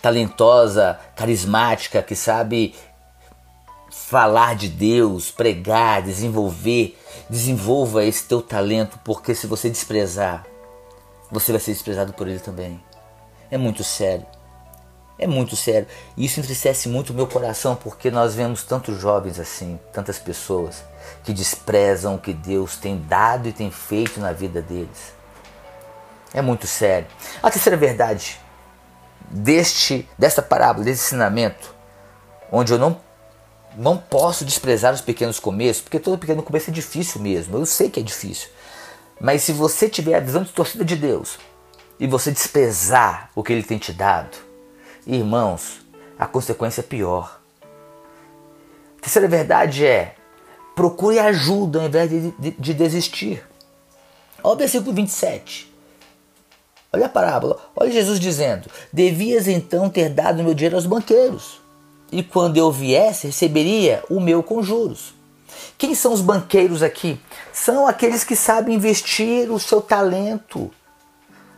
talentosa, 0.00 0.98
carismática, 1.14 2.02
que 2.02 2.16
sabe 2.16 2.74
falar 3.92 4.56
de 4.56 4.68
Deus, 4.68 5.30
pregar, 5.30 6.02
desenvolver. 6.02 6.98
Desenvolva 7.28 8.04
esse 8.04 8.24
teu 8.24 8.42
talento, 8.42 8.98
porque 9.04 9.34
se 9.34 9.46
você 9.46 9.70
desprezar, 9.70 10.44
você 11.30 11.52
vai 11.52 11.60
ser 11.60 11.72
desprezado 11.72 12.12
por 12.12 12.26
ele 12.26 12.40
também. 12.40 12.82
É 13.50 13.56
muito 13.56 13.84
sério. 13.84 14.26
É 15.18 15.26
muito 15.26 15.54
sério. 15.54 15.86
E 16.16 16.24
isso 16.24 16.40
entristece 16.40 16.88
muito 16.88 17.10
o 17.10 17.14
meu 17.14 17.26
coração, 17.26 17.76
porque 17.76 18.10
nós 18.10 18.34
vemos 18.34 18.64
tantos 18.64 18.98
jovens 18.98 19.38
assim, 19.38 19.78
tantas 19.92 20.18
pessoas 20.18 20.82
que 21.22 21.32
desprezam 21.32 22.14
o 22.14 22.18
que 22.18 22.32
Deus 22.32 22.76
tem 22.76 22.98
dado 22.98 23.48
e 23.48 23.52
tem 23.52 23.70
feito 23.70 24.20
na 24.20 24.32
vida 24.32 24.60
deles. 24.60 25.12
É 26.34 26.40
muito 26.42 26.66
sério. 26.66 27.06
A 27.42 27.50
terceira 27.50 27.76
verdade 27.76 28.40
deste 29.30 30.08
desta 30.18 30.42
parábola, 30.42 30.84
desse 30.84 31.06
ensinamento, 31.06 31.74
onde 32.50 32.72
eu 32.72 32.78
não 32.78 32.98
não 33.76 33.96
posso 33.96 34.44
desprezar 34.44 34.92
os 34.92 35.00
pequenos 35.00 35.38
começos, 35.38 35.82
porque 35.82 35.98
todo 35.98 36.18
pequeno 36.18 36.42
começo 36.42 36.70
é 36.70 36.72
difícil 36.72 37.20
mesmo. 37.20 37.56
Eu 37.56 37.66
sei 37.66 37.90
que 37.90 38.00
é 38.00 38.02
difícil. 38.02 38.48
Mas 39.20 39.42
se 39.42 39.52
você 39.52 39.88
tiver 39.88 40.16
a 40.16 40.20
visão 40.20 40.42
distorcida 40.42 40.84
de 40.84 40.96
Deus 40.96 41.38
e 41.98 42.06
você 42.06 42.30
desprezar 42.30 43.30
o 43.34 43.42
que 43.42 43.52
ele 43.52 43.62
tem 43.62 43.78
te 43.78 43.92
dado, 43.92 44.36
irmãos, 45.06 45.80
a 46.18 46.26
consequência 46.26 46.80
é 46.80 46.84
pior. 46.84 47.40
A 48.98 49.02
terceira 49.02 49.28
verdade 49.28 49.86
é: 49.86 50.16
procure 50.74 51.18
ajuda 51.18 51.80
ao 51.80 51.86
invés 51.86 52.10
de, 52.10 52.30
de, 52.32 52.50
de 52.50 52.74
desistir. 52.74 53.46
Olha 54.42 54.54
o 54.54 54.58
versículo 54.58 54.92
27. 54.92 55.72
Olha 56.92 57.06
a 57.06 57.08
parábola. 57.08 57.58
Olha 57.74 57.90
Jesus 57.90 58.20
dizendo: 58.20 58.68
Devias 58.92 59.48
então 59.48 59.88
ter 59.88 60.10
dado 60.10 60.42
meu 60.42 60.52
dinheiro 60.52 60.76
aos 60.76 60.84
banqueiros, 60.84 61.61
e 62.12 62.22
quando 62.22 62.58
eu 62.58 62.70
viesse, 62.70 63.26
receberia 63.26 64.04
o 64.10 64.20
meu 64.20 64.42
com 64.42 64.62
juros. 64.62 65.14
Quem 65.78 65.94
são 65.94 66.12
os 66.12 66.20
banqueiros 66.20 66.82
aqui? 66.82 67.18
São 67.52 67.86
aqueles 67.86 68.22
que 68.22 68.36
sabem 68.36 68.76
investir 68.76 69.50
o 69.50 69.58
seu 69.58 69.80
talento. 69.80 70.70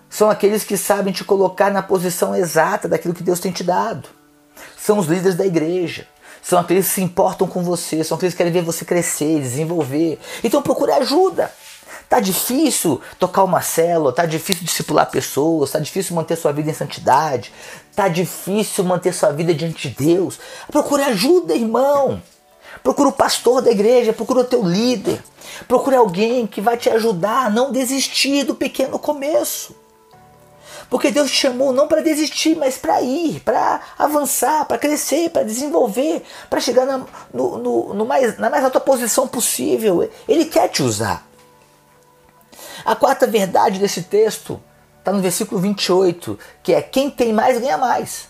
São 0.09 0.31
aqueles 0.31 0.63
que 0.63 0.77
sabem 0.77 1.13
te 1.13 1.25
colocar 1.25 1.73
na 1.73 1.83
posição 1.83 2.35
exata 2.35 2.89
daquilo 2.89 3.13
que 3.13 3.23
Deus 3.23 3.41
tem 3.41 3.51
te 3.51 3.65
dado. 3.65 4.09
São 4.79 4.99
os 4.99 5.07
líderes 5.07 5.35
da 5.35 5.45
igreja. 5.45 6.07
São 6.41 6.59
aqueles 6.59 6.87
que 6.87 6.95
se 6.95 7.03
importam 7.03 7.49
com 7.49 7.63
você, 7.63 8.05
são 8.05 8.17
aqueles 8.17 8.35
que 8.35 8.39
querem 8.39 8.53
ver 8.53 8.63
você 8.63 8.85
crescer, 8.85 9.41
desenvolver. 9.41 10.21
Então 10.45 10.63
procure 10.63 10.93
ajuda. 10.93 11.51
Tá 12.09 12.21
difícil 12.21 13.01
tocar 13.19 13.45
uma 13.45 13.61
célula, 13.61 14.13
tá 14.13 14.27
difícil 14.27 14.65
discipular 14.65 15.11
pessoas, 15.11 15.71
tá 15.71 15.79
difícil 15.79 16.15
manter 16.15 16.37
sua 16.37 16.53
vida 16.53 16.71
em 16.71 16.75
santidade, 16.75 17.53
tá 17.95 18.09
difícil 18.09 18.85
manter 18.85 19.13
sua 19.13 19.33
vida 19.33 19.55
diante 19.55 19.89
de 19.89 19.95
Deus. 19.95 20.39
Procure 20.71 21.03
ajuda, 21.03 21.55
irmão. 21.55 22.23
Procure 22.83 23.09
o 23.09 23.13
pastor 23.13 23.63
da 23.63 23.71
igreja, 23.71 24.13
procure 24.13 24.41
o 24.41 24.45
teu 24.45 24.63
líder. 24.63 25.23
Procure 25.67 25.97
alguém 25.97 26.47
que 26.47 26.61
vai 26.61 26.77
te 26.77 26.91
ajudar 26.91 27.47
a 27.47 27.51
não 27.51 27.73
desistir 27.73 28.45
do 28.45 28.55
pequeno 28.55 28.99
começo. 28.99 29.75
Porque 30.91 31.11
Deus 31.11 31.31
te 31.31 31.37
chamou 31.37 31.73
não 31.73 31.89
para 31.89 32.03
desistir, 32.03 32.57
mas 32.57 32.77
para 32.77 33.01
ir, 33.01 33.41
para 33.41 33.81
avançar, 33.99 34.65
para 34.67 34.79
crescer, 34.79 35.31
para 35.31 35.43
desenvolver, 35.43 36.23
para 36.51 36.61
chegar 36.61 36.85
na, 36.85 37.05
no, 37.33 37.59
no, 37.59 37.95
no 37.95 38.07
mais, 38.07 38.39
na 38.39 38.51
mais 38.51 38.65
alta 38.65 38.81
posição 38.81 39.27
possível. 39.27 40.09
Ele 40.29 40.45
quer 40.45 40.69
te 40.69 40.83
usar. 40.83 41.27
A 42.85 42.95
quarta 42.95 43.27
verdade 43.27 43.79
desse 43.79 44.03
texto 44.03 44.61
está 44.99 45.13
no 45.13 45.21
versículo 45.21 45.61
28, 45.61 46.39
que 46.63 46.75
é: 46.75 46.83
quem 46.83 47.11
tem 47.11 47.33
mais 47.33 47.59
ganha 47.59 47.79
mais. 47.79 48.29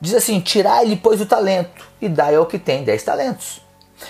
Diz 0.00 0.14
assim: 0.14 0.40
tirai-lhe, 0.40 0.96
pois, 0.96 1.20
o 1.20 1.26
talento, 1.26 1.86
e 2.00 2.08
dai 2.08 2.34
ao 2.34 2.46
que 2.46 2.58
tem 2.58 2.84
dez 2.84 3.02
talentos. 3.02 3.62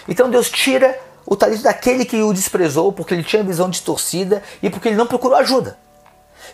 Então 0.09 0.31
Deus 0.31 0.51
tira 0.51 0.99
o 1.27 1.37
talento 1.37 1.63
daquele 1.63 2.05
que 2.05 2.23
o 2.23 2.33
desprezou, 2.33 2.93
porque 2.93 3.15
ele 3.15 3.25
tinha 3.25 3.43
visão 3.43 3.69
distorcida 3.69 4.43
e 4.63 4.71
porque 4.71 4.89
ele 4.89 4.97
não 4.97 5.07
procurou 5.07 5.37
ajuda. 5.37 5.79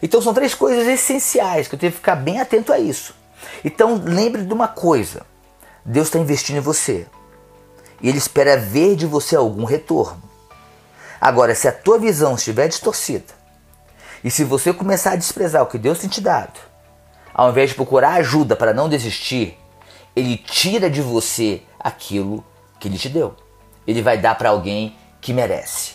Então 0.03 0.21
são 0.21 0.35
três 0.35 0.55
coisas 0.55 0.87
essenciais 0.87 1.69
que 1.69 1.75
eu 1.75 1.79
tenho 1.79 1.93
que 1.93 1.99
ficar 1.99 2.17
bem 2.17 2.41
atento 2.41 2.73
a 2.73 2.79
isso. 2.79 3.15
Então 3.65 4.03
lembre 4.05 4.43
de 4.43 4.53
uma 4.53 4.69
coisa: 4.69 5.25
Deus 5.85 6.09
está 6.09 6.19
investindo 6.19 6.57
em 6.57 6.61
você 6.61 7.07
e 8.01 8.09
Ele 8.09 8.19
espera 8.19 8.57
ver 8.57 8.97
de 8.97 9.07
você 9.07 9.37
algum 9.37 9.65
retorno. 9.65 10.23
Agora, 11.21 11.55
se 11.55 11.67
a 11.69 11.73
tua 11.73 11.99
visão 11.99 12.35
estiver 12.35 12.69
distorcida, 12.69 13.35
e 14.23 14.31
se 14.31 14.45
você 14.45 14.73
começar 14.73 15.13
a 15.13 15.17
desprezar 15.17 15.63
o 15.63 15.67
que 15.67 15.79
Deus 15.79 15.99
tem 15.99 16.09
te 16.09 16.21
dado, 16.21 16.59
ao 17.33 17.51
invés 17.51 17.71
de 17.71 17.77
procurar 17.77 18.15
ajuda 18.15 18.57
para 18.57 18.75
não 18.75 18.89
desistir, 18.89 19.59
ele 20.15 20.37
tira 20.37 20.89
de 20.89 21.03
você 21.03 21.63
aquilo 21.79 22.45
que 22.81 22.89
ele 22.89 22.99
te 22.99 23.09
deu. 23.09 23.35
Ele 23.87 24.03
vai 24.03 24.19
dar 24.19 24.35
para 24.37 24.51
alguém 24.51 24.97
que 25.21 25.33
merece. 25.33 25.93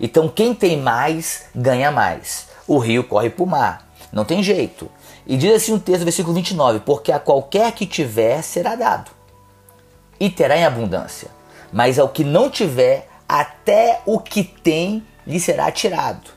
Então, 0.00 0.28
quem 0.28 0.54
tem 0.54 0.76
mais, 0.76 1.46
ganha 1.54 1.90
mais. 1.90 2.48
O 2.66 2.78
rio 2.78 3.02
corre 3.02 3.30
para 3.30 3.42
o 3.42 3.46
mar. 3.46 3.88
Não 4.12 4.24
tem 4.24 4.42
jeito. 4.42 4.90
E 5.26 5.36
diz 5.36 5.54
assim 5.54 5.74
o 5.74 5.80
texto, 5.80 6.04
versículo 6.04 6.34
29: 6.34 6.80
Porque 6.80 7.12
a 7.12 7.18
qualquer 7.18 7.72
que 7.72 7.86
tiver 7.86 8.42
será 8.42 8.74
dado, 8.74 9.10
e 10.18 10.30
terá 10.30 10.56
em 10.56 10.64
abundância. 10.64 11.28
Mas 11.72 11.98
ao 11.98 12.08
que 12.08 12.24
não 12.24 12.48
tiver, 12.48 13.08
até 13.28 14.00
o 14.06 14.18
que 14.18 14.42
tem 14.42 15.06
lhe 15.26 15.38
será 15.38 15.70
tirado. 15.70 16.30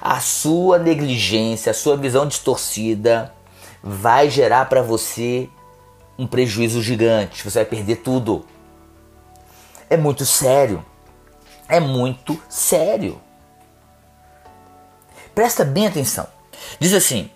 A 0.00 0.18
sua 0.20 0.78
negligência, 0.78 1.70
a 1.70 1.74
sua 1.74 1.96
visão 1.96 2.26
distorcida 2.26 3.32
vai 3.82 4.30
gerar 4.30 4.68
para 4.68 4.82
você 4.82 5.48
um 6.18 6.26
prejuízo 6.26 6.82
gigante. 6.82 7.44
Você 7.44 7.60
vai 7.60 7.64
perder 7.64 7.96
tudo. 7.96 8.44
É 9.88 9.96
muito 9.96 10.24
sério. 10.24 10.84
É 11.68 11.78
muito 11.78 12.40
sério. 12.48 13.20
Presta 15.34 15.64
bem 15.64 15.86
atenção. 15.86 16.26
Diz 16.80 16.92
assim: 16.92 17.30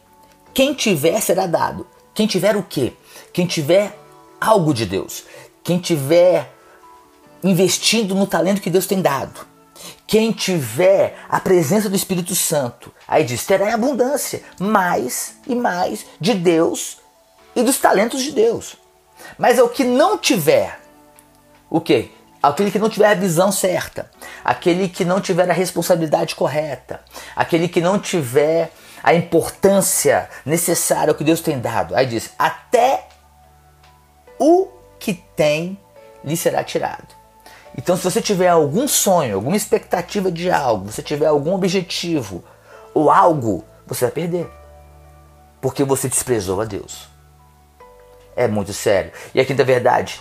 quem 0.55 0.75
tiver 0.75 1.21
será 1.21 1.47
dado. 1.47 1.87
Quem 2.15 2.27
tiver 2.27 2.57
o 2.57 2.63
quê? 2.63 2.95
Quem 3.33 3.47
tiver 3.47 3.97
algo 4.41 4.75
de 4.75 4.85
Deus. 4.85 5.25
Quem 5.63 5.79
tiver 5.79 6.53
investindo 7.43 8.15
no 8.15 8.27
talento 8.27 8.61
que 8.61 8.71
Deus 8.71 8.87
tem 8.87 9.01
dado. 9.01 9.47
Quem 10.07 10.31
tiver 10.31 11.17
a 11.29 11.41
presença 11.41 11.89
do 11.89 11.97
Espírito 11.97 12.35
Santo, 12.35 12.93
aí 13.09 13.25
diz, 13.25 13.45
terá 13.45 13.71
em 13.71 13.73
abundância 13.73 14.43
mais 14.61 15.37
e 15.47 15.55
mais 15.55 16.05
de 16.21 16.35
Deus 16.35 16.99
e 17.57 17.63
dos 17.63 17.79
talentos 17.79 18.23
de 18.23 18.33
Deus. 18.33 18.77
Mas 19.39 19.59
ao 19.59 19.69
que 19.69 19.85
não 19.85 20.19
tiver, 20.19 20.81
o 21.71 21.81
quê? 21.81 22.11
Aquele 22.43 22.71
que 22.71 22.79
não 22.79 22.91
tiver 22.91 23.07
a 23.07 23.15
visão 23.15 23.53
certa, 23.53 24.11
aquele 24.45 24.89
que 24.89 25.05
não 25.05 25.21
tiver 25.21 25.49
a 25.49 25.55
responsabilidade 25.55 26.35
correta, 26.35 27.01
aquele 27.37 27.69
que 27.69 27.81
não 27.81 27.99
tiver 27.99 28.73
a 29.03 29.15
importância 29.15 30.29
necessária 30.45 31.15
que 31.15 31.25
Deus 31.25 31.41
tem 31.41 31.59
dado. 31.59 31.95
Aí 31.95 32.07
diz: 32.07 32.31
até 32.39 33.09
o 34.39 34.69
que 34.99 35.15
tem 35.15 35.79
lhe 36.25 36.37
será 36.37 36.63
tirado. 36.65 37.22
Então, 37.77 37.97
se 37.97 38.05
você 38.05 38.21
tiver 38.21 38.49
algum 38.49 38.87
sonho, 38.87 39.35
alguma 39.35 39.57
expectativa 39.57 40.31
de 40.31 40.51
algo, 40.51 40.91
você 40.91 41.03
tiver 41.03 41.27
algum 41.27 41.55
objetivo 41.55 42.45
ou 42.93 43.11
algo, 43.11 43.65
você 43.87 44.05
vai 44.05 44.13
perder. 44.13 44.51
Porque 45.61 45.85
você 45.85 46.09
desprezou 46.09 46.61
a 46.61 46.65
Deus. 46.65 47.09
É 48.37 48.47
muito 48.47 48.73
sério. 48.73 49.13
E 49.35 49.41
a 49.41 49.45
quinta 49.45 49.65
verdade 49.65 50.21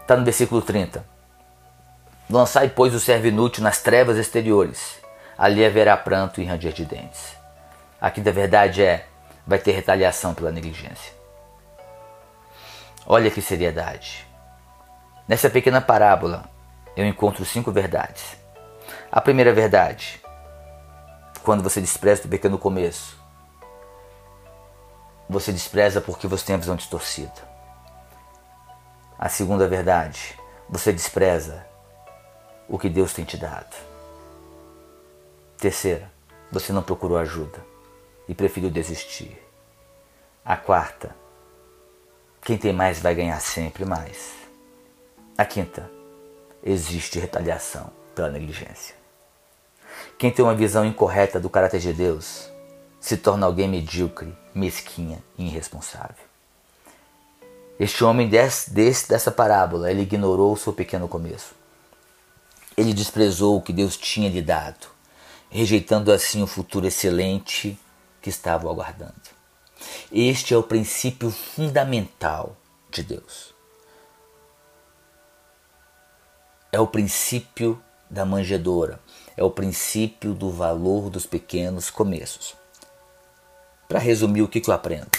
está 0.00 0.16
no 0.16 0.24
versículo 0.24 0.62
30. 0.62 1.04
Lançai, 2.28 2.68
pois, 2.68 2.94
o 2.94 3.00
servo 3.00 3.26
inútil 3.26 3.62
nas 3.62 3.80
trevas 3.80 4.16
exteriores. 4.16 5.00
Ali 5.36 5.64
haverá 5.64 5.96
pranto 5.96 6.40
e 6.40 6.44
ranger 6.44 6.72
de 6.72 6.84
dentes. 6.84 7.36
A 8.00 8.10
quinta 8.10 8.30
verdade 8.32 8.82
é: 8.82 9.06
vai 9.46 9.58
ter 9.58 9.72
retaliação 9.72 10.32
pela 10.34 10.50
negligência. 10.50 11.12
Olha 13.06 13.30
que 13.30 13.42
seriedade. 13.42 14.29
Nessa 15.30 15.48
pequena 15.48 15.80
parábola, 15.80 16.50
eu 16.96 17.06
encontro 17.06 17.44
cinco 17.44 17.70
verdades. 17.70 18.36
A 19.12 19.20
primeira 19.20 19.52
verdade, 19.52 20.20
quando 21.44 21.62
você 21.62 21.80
despreza 21.80 22.24
o 22.24 22.28
pequeno 22.28 22.58
começo, 22.58 23.16
você 25.28 25.52
despreza 25.52 26.00
porque 26.00 26.26
você 26.26 26.46
tem 26.46 26.56
a 26.56 26.58
visão 26.58 26.74
distorcida. 26.74 27.48
A 29.16 29.28
segunda 29.28 29.68
verdade, 29.68 30.36
você 30.68 30.92
despreza 30.92 31.64
o 32.68 32.76
que 32.76 32.88
Deus 32.88 33.12
tem 33.12 33.24
te 33.24 33.36
dado. 33.36 33.76
Terceira, 35.58 36.10
você 36.50 36.72
não 36.72 36.82
procurou 36.82 37.16
ajuda 37.16 37.64
e 38.26 38.34
preferiu 38.34 38.68
desistir. 38.68 39.40
A 40.44 40.56
quarta, 40.56 41.14
quem 42.42 42.58
tem 42.58 42.72
mais 42.72 42.98
vai 42.98 43.14
ganhar 43.14 43.38
sempre 43.38 43.84
mais. 43.84 44.39
A 45.40 45.44
quinta, 45.46 45.90
existe 46.62 47.18
retaliação 47.18 47.90
pela 48.14 48.28
negligência. 48.28 48.94
Quem 50.18 50.30
tem 50.30 50.44
uma 50.44 50.54
visão 50.54 50.84
incorreta 50.84 51.40
do 51.40 51.48
caráter 51.48 51.80
de 51.80 51.94
Deus 51.94 52.50
se 53.00 53.16
torna 53.16 53.46
alguém 53.46 53.66
medíocre, 53.66 54.36
mesquinha 54.54 55.18
e 55.38 55.46
irresponsável. 55.46 56.26
Este 57.78 58.04
homem 58.04 58.28
desse, 58.28 58.70
desse, 58.70 59.08
dessa 59.08 59.30
parábola, 59.30 59.90
ele 59.90 60.02
ignorou 60.02 60.52
o 60.52 60.58
seu 60.58 60.74
pequeno 60.74 61.08
começo. 61.08 61.54
Ele 62.76 62.92
desprezou 62.92 63.56
o 63.56 63.62
que 63.62 63.72
Deus 63.72 63.96
tinha 63.96 64.28
lhe 64.28 64.42
dado, 64.42 64.88
rejeitando 65.48 66.12
assim 66.12 66.42
o 66.42 66.46
futuro 66.46 66.86
excelente 66.86 67.80
que 68.20 68.28
estava 68.28 68.68
aguardando. 68.68 69.14
Este 70.12 70.52
é 70.52 70.56
o 70.58 70.62
princípio 70.62 71.30
fundamental 71.30 72.58
de 72.90 73.02
Deus. 73.02 73.49
É 76.72 76.78
o 76.78 76.86
princípio 76.86 77.82
da 78.08 78.24
manjedoura, 78.24 79.00
é 79.36 79.42
o 79.42 79.50
princípio 79.50 80.34
do 80.34 80.50
valor 80.50 81.10
dos 81.10 81.26
pequenos 81.26 81.90
começos. 81.90 82.54
Para 83.88 83.98
resumir, 83.98 84.42
o 84.42 84.48
que, 84.48 84.60
que 84.60 84.70
eu 84.70 84.74
aprendo? 84.74 85.10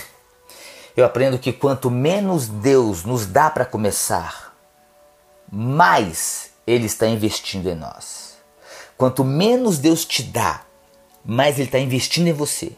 Eu 0.95 1.05
aprendo 1.05 1.39
que 1.39 1.51
quanto 1.51 1.89
menos 1.89 2.47
Deus 2.47 3.03
nos 3.03 3.25
dá 3.25 3.49
para 3.49 3.65
começar, 3.65 4.55
mais 5.51 6.51
Ele 6.65 6.85
está 6.85 7.07
investindo 7.07 7.69
em 7.69 7.75
nós. 7.75 8.37
Quanto 8.97 9.23
menos 9.23 9.77
Deus 9.77 10.05
te 10.05 10.23
dá, 10.23 10.61
mais 11.23 11.55
Ele 11.55 11.67
está 11.67 11.79
investindo 11.79 12.27
em 12.27 12.33
você. 12.33 12.73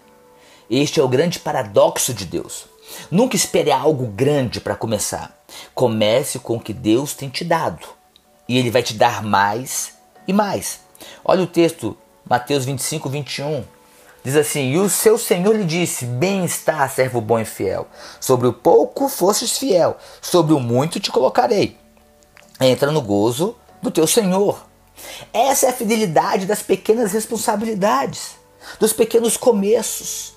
Este 0.70 1.00
é 1.00 1.04
o 1.04 1.08
grande 1.08 1.40
paradoxo 1.40 2.14
de 2.14 2.26
Deus. 2.26 2.66
Nunca 3.12 3.36
espere 3.36 3.72
algo 3.72 4.08
grande 4.08 4.60
para 4.60 4.76
começar. 4.76 5.44
Comece 5.76 6.40
com 6.40 6.58
o 6.58 6.60
que 6.60 6.74
Deus 6.74 7.14
tem 7.14 7.30
te 7.30 7.44
dado 7.44 8.03
e 8.48 8.58
ele 8.58 8.72
vai 8.72 8.84
te 8.84 8.94
dar 8.94 9.24
mais 9.24 9.94
e 10.28 10.34
mais. 10.34 10.80
Olha 11.24 11.44
o 11.44 11.48
texto, 11.48 11.98
Mateus 12.28 12.66
25, 12.66 13.10
21. 13.10 13.64
Diz 14.24 14.36
assim: 14.36 14.72
E 14.72 14.78
o 14.78 14.90
seu 14.90 15.18
senhor 15.18 15.56
lhe 15.56 15.66
disse: 15.66 16.06
Bem 16.06 16.46
está, 16.46 16.88
servo 16.88 17.20
bom 17.20 17.40
e 17.40 17.46
fiel. 17.46 17.88
Sobre 18.20 18.48
o 18.48 18.54
pouco 18.54 19.10
fostes 19.10 19.58
fiel, 19.58 19.98
sobre 20.22 20.54
o 20.54 20.60
muito 20.60 21.00
te 21.00 21.12
colocarei. 21.12 21.78
Entra 22.60 22.92
no 22.92 23.02
gozo 23.02 23.56
do 23.82 23.92
teu 23.92 24.08
senhor. 24.08 24.66
Essa 25.34 25.66
é 25.66 25.70
a 25.70 25.74
fidelidade 25.74 26.46
das 26.46 26.62
pequenas 26.62 27.12
responsabilidades, 27.12 28.36
dos 28.80 28.94
pequenos 28.94 29.36
começos. 29.36 30.33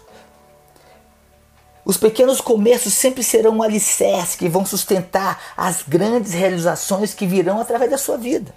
Os 1.87 1.97
pequenos 1.97 2.41
começos 2.41 2.95
sempre 2.95 3.23
serão 3.23 3.59
um 3.59 3.63
alicerce 3.63 4.37
que 4.37 4.49
vão 4.49 4.67
sustentar 4.67 5.41
as 5.57 5.85
grandes 5.85 6.33
realizações 6.33 7.15
que 7.15 7.29
virão 7.29 7.61
através 7.61 7.89
da 7.89 7.97
sua 7.97 8.19
vida. 8.19 8.53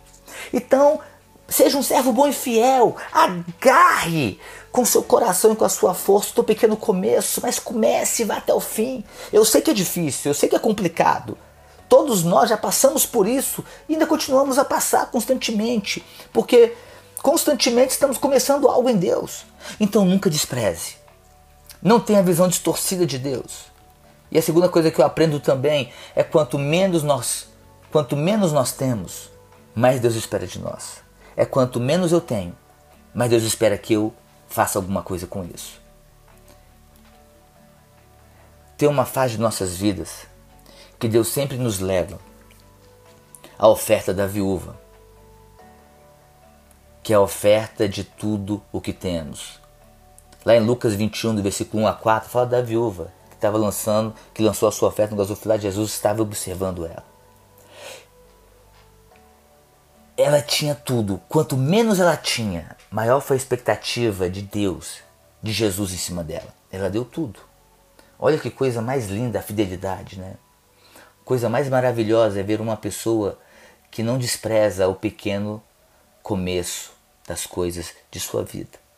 Então, 0.52 1.00
seja 1.48 1.78
um 1.78 1.84
servo 1.84 2.12
bom 2.12 2.28
e 2.28 2.34
fiel, 2.34 2.96
agarre 3.14 4.40
com 4.72 4.84
seu 4.84 5.04
coração 5.04 5.54
e 5.54 5.56
com 5.56 5.64
a 5.64 5.70
sua 5.70 5.94
força 5.94 6.32
o 6.32 6.34
teu 6.34 6.44
pequeno 6.44 6.76
começo, 6.76 7.40
mas 7.44 7.60
comece 7.60 8.24
e 8.24 8.26
vá 8.26 8.38
até 8.38 8.52
o 8.52 8.60
fim. 8.60 9.04
Eu 9.32 9.46
sei 9.46 9.62
que 9.62 9.70
é 9.70 9.76
difícil, 9.76 10.32
eu 10.32 10.36
sei 10.36 10.50
que 10.50 10.56
é 10.56 10.60
complicado. 10.60 11.38
Todos 11.88 12.24
nós 12.24 12.50
já 12.50 12.58
passamos 12.58 13.06
por 13.06 13.28
isso 13.28 13.64
e 13.88 13.94
ainda 13.94 14.08
continuamos 14.08 14.58
a 14.58 14.66
passar 14.66 15.06
constantemente, 15.12 16.04
porque 16.34 16.74
constantemente 17.22 17.92
estamos 17.92 18.18
começando 18.18 18.68
algo 18.68 18.90
em 18.90 18.98
Deus. 18.98 19.46
Então 19.80 20.04
nunca 20.04 20.32
despreze 20.32 20.99
não 21.82 22.00
tem 22.00 22.18
a 22.18 22.22
visão 22.22 22.48
distorcida 22.48 23.06
de 23.06 23.18
Deus. 23.18 23.66
E 24.32 24.38
a 24.38 24.42
segunda 24.42 24.70
coisa 24.70 24.92
que 24.92 25.02
eu 25.02 25.06
aprendo 25.06 25.40
também 25.40 25.92
é 26.16 26.24
quanto 26.24 26.60
menos 26.60 27.04
nós, 27.04 27.48
quanto 27.92 28.16
menos 28.16 28.52
nós 28.52 28.72
temos, 28.72 29.30
mais 29.74 30.00
Deus 30.00 30.16
espera 30.16 30.46
de 30.46 30.60
nós. 30.60 31.02
É 31.36 31.46
quanto 31.46 31.80
menos 31.80 32.12
eu 32.12 32.22
tenho, 32.22 32.56
mais 33.14 33.30
Deus 33.30 33.44
espera 33.44 33.78
que 33.78 33.94
eu 33.94 34.14
faça 34.48 34.78
alguma 34.78 35.02
coisa 35.02 35.26
com 35.26 35.44
isso. 35.46 35.80
Tem 38.78 38.88
uma 38.88 39.06
fase 39.06 39.36
de 39.36 39.42
nossas 39.42 39.76
vidas 39.76 40.28
que 41.00 41.08
Deus 41.08 41.30
sempre 41.30 41.58
nos 41.58 41.80
leva 41.80 42.20
à 43.58 43.68
oferta 43.68 44.14
da 44.14 44.26
viúva, 44.26 44.80
que 47.02 47.14
é 47.14 47.16
a 47.16 47.22
oferta 47.22 47.90
de 47.90 48.04
tudo 48.04 48.64
o 48.72 48.80
que 48.80 48.94
temos. 48.94 49.59
Lá 50.46 50.56
em 50.56 50.62
Lucas 50.62 50.94
21, 50.94 51.36
do 51.36 51.44
versículo 51.44 51.84
1 51.84 51.88
a 51.88 51.94
4, 51.94 52.30
fala 52.30 52.46
da 52.46 52.62
viúva 52.62 53.12
que 53.30 53.36
estava 53.36 53.58
lançando, 53.58 54.14
que 54.34 54.42
lançou 54.42 54.70
a 54.70 54.72
sua 54.72 54.88
oferta 54.88 55.12
no 55.12 55.18
gasofilar, 55.18 55.60
Jesus 55.60 55.92
estava 55.92 56.22
observando 56.22 56.86
ela. 56.86 57.04
Ela 60.16 60.42
tinha 60.42 60.76
tudo. 60.76 61.22
Quanto 61.28 61.58
menos 61.58 62.00
ela 62.00 62.16
tinha, 62.16 62.76
maior 62.90 63.20
foi 63.20 63.36
a 63.36 63.38
expectativa 63.38 64.30
de 64.30 64.42
Deus, 64.42 65.00
de 65.44 65.52
Jesus 65.52 65.94
em 65.94 65.98
cima 65.98 66.24
dela. 66.24 66.54
Ela 66.72 66.90
deu 66.90 67.04
tudo. 67.04 67.40
Olha 68.18 68.38
que 68.38 68.50
coisa 68.50 68.82
mais 68.82 69.10
linda 69.10 69.40
a 69.40 69.44
fidelidade, 69.44 70.20
né? 70.20 70.36
Coisa 71.26 71.50
mais 71.50 71.70
maravilhosa 71.70 72.40
é 72.40 72.44
ver 72.44 72.62
uma 72.62 72.78
pessoa 72.78 73.38
que 73.92 74.04
não 74.04 74.18
despreza 74.18 74.88
o 74.88 74.96
pequeno 74.96 75.62
começo 76.24 76.92
das 77.28 77.46
coisas 77.46 77.94
de 78.10 78.20
sua 78.20 78.44
vida 78.44 78.89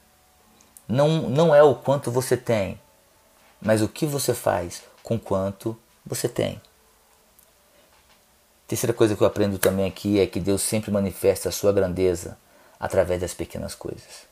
não, 0.92 1.30
não 1.30 1.56
é 1.56 1.64
o 1.64 1.74
quanto 1.74 2.12
você 2.12 2.36
tem, 2.36 2.80
mas 3.62 3.82
o 3.82 3.88
que 3.88 4.06
você 4.06 4.34
faz 4.34 4.84
com 5.02 5.18
quanto 5.18 5.78
você 6.06 6.28
tem. 6.28 6.62
Terceira 8.68 8.94
coisa 8.94 9.16
que 9.16 9.24
eu 9.24 9.28
aprendo 9.28 9.58
também 9.58 9.88
aqui 9.88 10.20
é 10.20 10.28
que 10.28 10.40
Deus 10.40 10.62
sempre 10.62 10.92
manifesta 10.92 11.48
a 11.48 11.52
sua 11.52 11.72
grandeza 11.72 12.38
através 12.78 13.22
das 13.22 13.34
pequenas 13.34 13.74
coisas. 13.74 14.28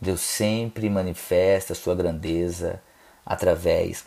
Deus 0.00 0.20
sempre 0.20 0.88
manifesta 0.88 1.72
a 1.72 1.76
sua 1.76 1.96
grandeza 1.96 2.80
através 3.26 4.04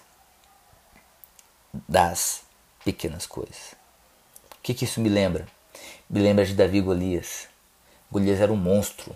das 1.87 2.43
pequenas 2.85 3.25
coisas. 3.25 3.73
O 4.57 4.61
que, 4.63 4.73
que 4.73 4.85
isso 4.85 5.01
me 5.01 5.09
lembra? 5.09 5.47
Me 6.09 6.21
lembra 6.21 6.45
de 6.45 6.53
Davi 6.53 6.77
e 6.77 6.81
Golias. 6.81 7.49
Golias 8.09 8.39
era 8.39 8.53
um 8.53 8.57
monstro, 8.57 9.15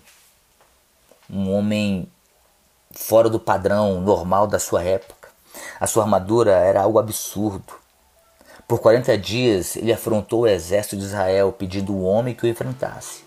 um 1.29 1.51
homem 1.51 2.09
fora 2.91 3.29
do 3.29 3.39
padrão 3.39 4.01
normal 4.01 4.47
da 4.47 4.59
sua 4.59 4.83
época. 4.83 5.29
A 5.79 5.87
sua 5.87 6.03
armadura 6.03 6.51
era 6.51 6.81
algo 6.81 6.99
absurdo. 6.99 7.73
Por 8.67 8.79
40 8.79 9.17
dias 9.17 9.75
ele 9.75 9.93
afrontou 9.93 10.41
o 10.41 10.47
exército 10.47 10.97
de 10.97 11.03
Israel 11.03 11.51
pedindo 11.51 11.93
o 11.93 12.03
homem 12.03 12.35
que 12.35 12.45
o 12.45 12.49
enfrentasse. 12.49 13.23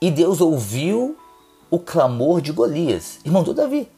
E 0.00 0.10
Deus 0.10 0.40
ouviu 0.40 1.16
o 1.70 1.78
clamor 1.78 2.40
de 2.40 2.52
Golias 2.52 3.18
e 3.24 3.30
mandou 3.30 3.52
Davi, 3.52 3.90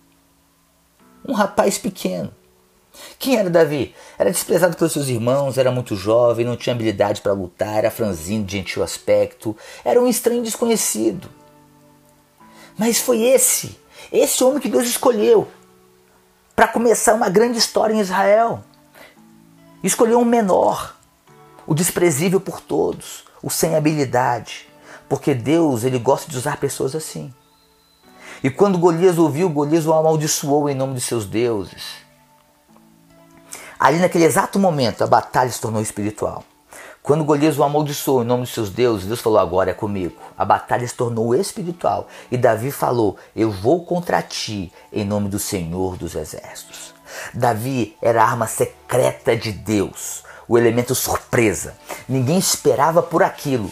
um 1.26 1.33
rapaz 1.33 1.79
pequeno, 1.79 2.33
Quem 3.18 3.37
era 3.37 3.50
Davi? 3.50 3.94
Era 4.18 4.31
desprezado 4.31 4.76
pelos 4.76 4.92
seus 4.92 5.09
irmãos, 5.09 5.59
era 5.59 5.70
muito 5.70 5.94
jovem, 5.94 6.44
não 6.44 6.57
tinha 6.57 6.74
habilidade 6.74 7.20
para 7.20 7.33
lutar, 7.33 7.79
era 7.79 7.90
franzino, 7.90 8.44
de 8.44 8.57
gentil 8.57 8.83
aspecto, 8.83 9.57
era 9.85 10.00
um 10.00 10.09
estranho 10.09 10.42
desconhecido. 10.42 11.29
Mas 12.78 12.98
foi 12.98 13.22
esse, 13.22 13.78
esse 14.12 14.42
homem 14.42 14.61
que 14.61 14.68
Deus 14.68 14.87
escolheu 14.87 15.48
para 16.54 16.68
começar 16.68 17.14
uma 17.14 17.28
grande 17.28 17.59
história 17.59 17.94
em 17.94 18.00
Israel. 18.00 18.62
Escolheu 19.83 20.18
um 20.18 20.24
menor, 20.24 20.94
o 21.66 21.74
desprezível 21.74 22.40
por 22.40 22.61
todos, 22.61 23.24
o 23.42 23.50
sem 23.50 23.74
habilidade, 23.76 24.68
porque 25.09 25.35
Deus 25.35 25.85
ele 25.85 25.98
gosta 25.98 26.30
de 26.30 26.37
usar 26.37 26.59
pessoas 26.59 26.94
assim. 26.94 27.33
E 28.42 28.50
quando 28.50 28.78
Golias 28.78 29.18
ouviu, 29.18 29.48
Golias 29.48 29.87
o 29.87 29.92
amaldiçoou 29.92 30.68
em 30.68 30.74
nome 30.74 30.94
de 30.94 31.00
seus 31.00 31.26
deuses. 31.26 32.00
Ali 33.78 33.98
naquele 33.98 34.24
exato 34.24 34.59
momento, 34.59 35.02
a 35.02 35.06
batalha 35.06 35.50
se 35.50 35.61
tornou 35.61 35.80
espiritual. 35.80 36.44
Quando 37.02 37.24
Golias 37.24 37.58
o 37.58 37.64
amaldiçoou 37.64 38.22
em 38.22 38.26
nome 38.26 38.44
de 38.44 38.50
seus 38.50 38.70
deuses, 38.70 39.06
Deus 39.06 39.20
falou: 39.20 39.38
Agora 39.38 39.70
é 39.70 39.74
comigo. 39.74 40.14
A 40.36 40.44
batalha 40.44 40.86
se 40.86 40.94
tornou 40.94 41.34
espiritual. 41.34 42.08
E 42.30 42.36
Davi 42.36 42.70
falou: 42.70 43.16
Eu 43.34 43.50
vou 43.50 43.84
contra 43.84 44.20
ti 44.22 44.70
em 44.92 45.04
nome 45.04 45.28
do 45.28 45.38
Senhor 45.38 45.96
dos 45.96 46.14
Exércitos. 46.14 46.94
Davi 47.32 47.96
era 48.02 48.22
a 48.22 48.26
arma 48.26 48.46
secreta 48.46 49.36
de 49.36 49.50
Deus, 49.50 50.22
o 50.46 50.58
elemento 50.58 50.94
surpresa. 50.94 51.74
Ninguém 52.08 52.38
esperava 52.38 53.02
por 53.02 53.22
aquilo. 53.22 53.70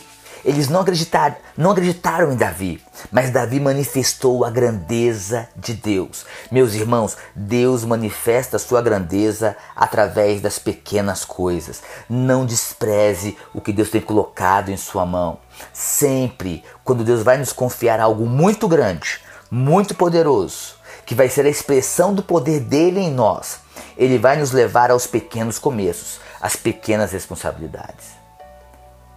Eles 0.49 0.71
não 0.71 0.81
acreditaram, 0.81 1.37
não 1.59 1.73
acreditaram 1.73 2.33
em 2.33 2.35
Davi, 2.35 2.83
mas 3.13 3.31
Davi 3.31 3.61
manifestou 3.61 4.47
a 4.47 4.51
grandeza 4.51 5.47
de 5.55 5.75
Deus. 5.75 6.25
Meus 6.51 6.73
irmãos, 6.73 7.19
Deus 7.37 7.85
manifesta 7.85 8.57
a 8.57 8.59
sua 8.59 8.81
grandeza 8.81 9.55
através 9.77 10.41
das 10.41 10.59
pequenas 10.59 11.23
coisas. 11.23 11.83
Não 12.09 12.47
despreze 12.47 13.37
o 13.53 13.61
que 13.61 13.75
Deus 13.75 13.91
tem 13.91 14.01
colocado 14.01 14.71
em 14.71 14.77
sua 14.79 15.05
mão. 15.05 15.39
Sempre, 15.71 16.65
quando 16.83 17.05
Deus 17.05 17.23
vai 17.23 17.37
nos 17.37 17.53
confiar 17.53 18.01
algo 18.01 18.25
muito 18.25 18.67
grande, 18.67 19.21
muito 19.51 19.95
poderoso, 19.95 20.77
que 21.05 21.15
vai 21.15 21.29
ser 21.29 21.45
a 21.45 21.51
expressão 21.51 22.15
do 22.15 22.23
poder 22.23 22.61
dele 22.61 23.01
em 23.01 23.13
nós, 23.13 23.59
ele 23.99 24.17
vai 24.17 24.39
nos 24.39 24.53
levar 24.53 24.91
aos 24.91 25.07
pequenos 25.07 25.59
começos, 25.59 26.21
às 26.41 26.57
pequenas 26.57 27.13
responsabilidades. 27.13 28.17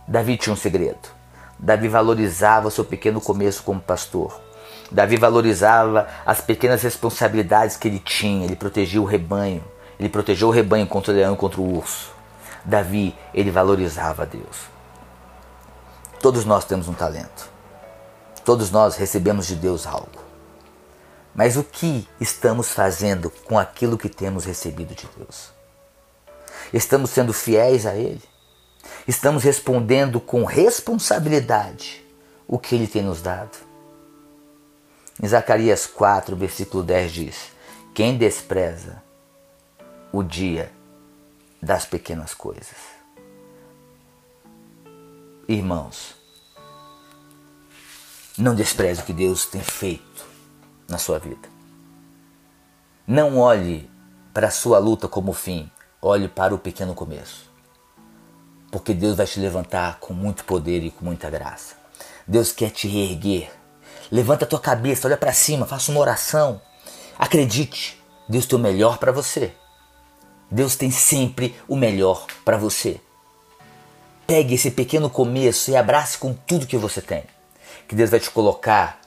Davi 0.06 0.36
tinha 0.36 0.52
um 0.52 0.58
segredo. 0.58 1.21
Davi 1.62 1.88
valorizava 1.88 2.72
seu 2.72 2.84
pequeno 2.84 3.22
começo 3.22 3.62
como 3.62 3.80
pastor. 3.80 4.42
Davi 4.92 5.16
valorizava 5.16 6.08
as 6.26 6.42
pequenas 6.42 6.82
responsabilidades 6.82 7.78
que 7.78 7.88
ele 7.88 8.00
tinha. 8.00 8.46
Ele 8.46 8.56
protegia 8.56 9.00
o 9.00 9.06
rebanho. 9.06 9.64
Ele 10.00 10.10
protegeu 10.10 10.48
o 10.48 10.52
rebanho 10.52 10.88
contra 10.88 11.14
o 11.14 11.16
leão 11.16 11.36
e 11.36 11.38
contra 11.38 11.62
o 11.62 11.78
urso. 11.78 12.12
Davi, 12.66 13.16
ele 13.32 13.52
valorizava 13.52 14.26
Deus. 14.26 14.72
Todos 16.20 16.46
nós 16.46 16.66
temos 16.66 16.88
um 16.88 16.94
talento. 16.94 17.48
Todos 18.44 18.72
nós 18.72 18.96
recebemos 18.96 19.46
de 19.46 19.56
Deus 19.56 19.86
algo. 19.86 20.20
Mas 21.34 21.58
o 21.58 21.64
que 21.64 22.08
estamos 22.20 22.72
fazendo 22.72 23.30
com 23.46 23.58
aquilo 23.58 23.98
que 23.98 24.10
temos 24.10 24.46
recebido 24.46 24.96
de 24.96 25.08
Deus? 25.16 25.52
Estamos 26.74 27.12
sendo 27.12 27.32
fiéis 27.32 27.86
a 27.86 27.96
Ele? 27.96 28.31
Estamos 29.08 29.44
respondendo 29.44 30.20
com 30.20 30.44
responsabilidade 30.44 32.06
o 32.48 32.58
que 32.58 32.76
Ele 32.76 32.88
tem 32.88 33.02
nos 33.02 33.22
dado. 33.22 33.58
Em 35.22 35.28
Zacarias 35.28 35.86
4, 35.86 36.36
versículo 36.36 36.84
10 36.84 37.12
diz: 37.12 37.52
Quem 37.94 38.18
despreza 38.18 39.02
o 40.12 40.24
dia 40.24 40.72
das 41.62 41.86
pequenas 41.86 42.34
coisas. 42.34 42.76
Irmãos, 45.48 46.16
não 48.38 48.56
despreze 48.56 49.02
o 49.02 49.06
que 49.06 49.14
Deus 49.14 49.46
tem 49.46 49.62
feito 49.62 50.26
na 50.88 50.98
sua 50.98 51.20
vida. 51.20 51.50
Não 53.06 53.38
olhe 53.38 53.90
para 54.34 54.48
a 54.48 54.52
sua 54.52 54.80
luta 54.80 55.08
como 55.08 55.34
fim, 55.34 55.70
olhe 56.02 56.28
para 56.28 56.56
o 56.56 56.60
pequeno 56.60 56.96
começo 56.96 57.51
porque 58.72 58.94
Deus 58.94 59.18
vai 59.18 59.28
te 59.28 59.40
levantar 59.40 60.00
com 60.00 60.14
muito 60.14 60.46
poder 60.46 60.82
e 60.82 60.90
com 60.90 61.04
muita 61.04 61.30
graça. 61.30 61.76
Deus 62.26 62.54
quer 62.54 62.70
te 62.72 62.88
reerguer. 62.88 63.52
Levanta 64.10 64.46
a 64.46 64.48
tua 64.48 64.60
cabeça, 64.60 65.08
olha 65.08 65.18
para 65.18 65.34
cima, 65.34 65.66
faça 65.66 65.92
uma 65.92 66.00
oração. 66.00 66.62
Acredite, 67.20 68.02
Deus 68.28 68.46
tem 68.46 68.58
o 68.58 68.62
melhor 68.62 68.98
para 68.98 69.12
você. 69.12 69.54
Deus 70.50 70.76
tem 70.76 70.90
sempre 70.90 71.56
o 71.68 71.76
melhor 71.76 72.26
para 72.44 72.58
você. 72.58 73.00
Pegue 74.26 74.56
esse 74.56 74.72
pequeno 74.72 75.10
começo 75.10 75.72
e 75.72 75.76
abrace 75.76 76.18
com 76.18 76.34
tudo 76.34 76.68
que 76.68 76.78
você 76.78 77.02
tem. 77.02 77.24
Que 77.88 77.96
Deus 77.96 78.10
vai 78.10 78.20
te 78.20 78.32
colocar 78.32 79.00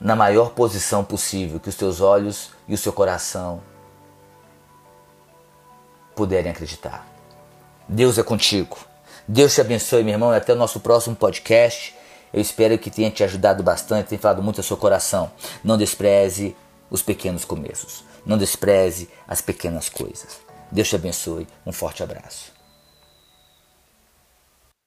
na 0.00 0.16
maior 0.16 0.50
posição 0.50 1.04
possível 1.04 1.60
que 1.60 1.68
os 1.68 1.74
teus 1.74 2.00
olhos 2.00 2.50
e 2.68 2.74
o 2.74 2.78
seu 2.78 2.92
coração 2.92 3.62
puderem 6.14 6.50
acreditar. 6.50 7.15
Deus 7.88 8.18
é 8.18 8.22
contigo. 8.22 8.76
Deus 9.28 9.54
te 9.54 9.60
abençoe, 9.60 10.02
meu 10.02 10.14
irmão, 10.14 10.32
e 10.32 10.36
até 10.36 10.52
o 10.52 10.56
nosso 10.56 10.80
próximo 10.80 11.14
podcast. 11.14 11.94
Eu 12.32 12.40
espero 12.40 12.76
que 12.78 12.90
tenha 12.90 13.10
te 13.10 13.22
ajudado 13.22 13.62
bastante, 13.62 14.08
tenha 14.08 14.20
falado 14.20 14.42
muito 14.42 14.58
ao 14.58 14.64
seu 14.64 14.76
coração. 14.76 15.30
Não 15.62 15.78
despreze 15.78 16.56
os 16.90 17.02
pequenos 17.02 17.44
começos. 17.44 18.04
Não 18.24 18.36
despreze 18.36 19.08
as 19.26 19.40
pequenas 19.40 19.88
coisas. 19.88 20.38
Deus 20.70 20.88
te 20.88 20.96
abençoe. 20.96 21.46
Um 21.64 21.72
forte 21.72 22.02
abraço. 22.02 22.55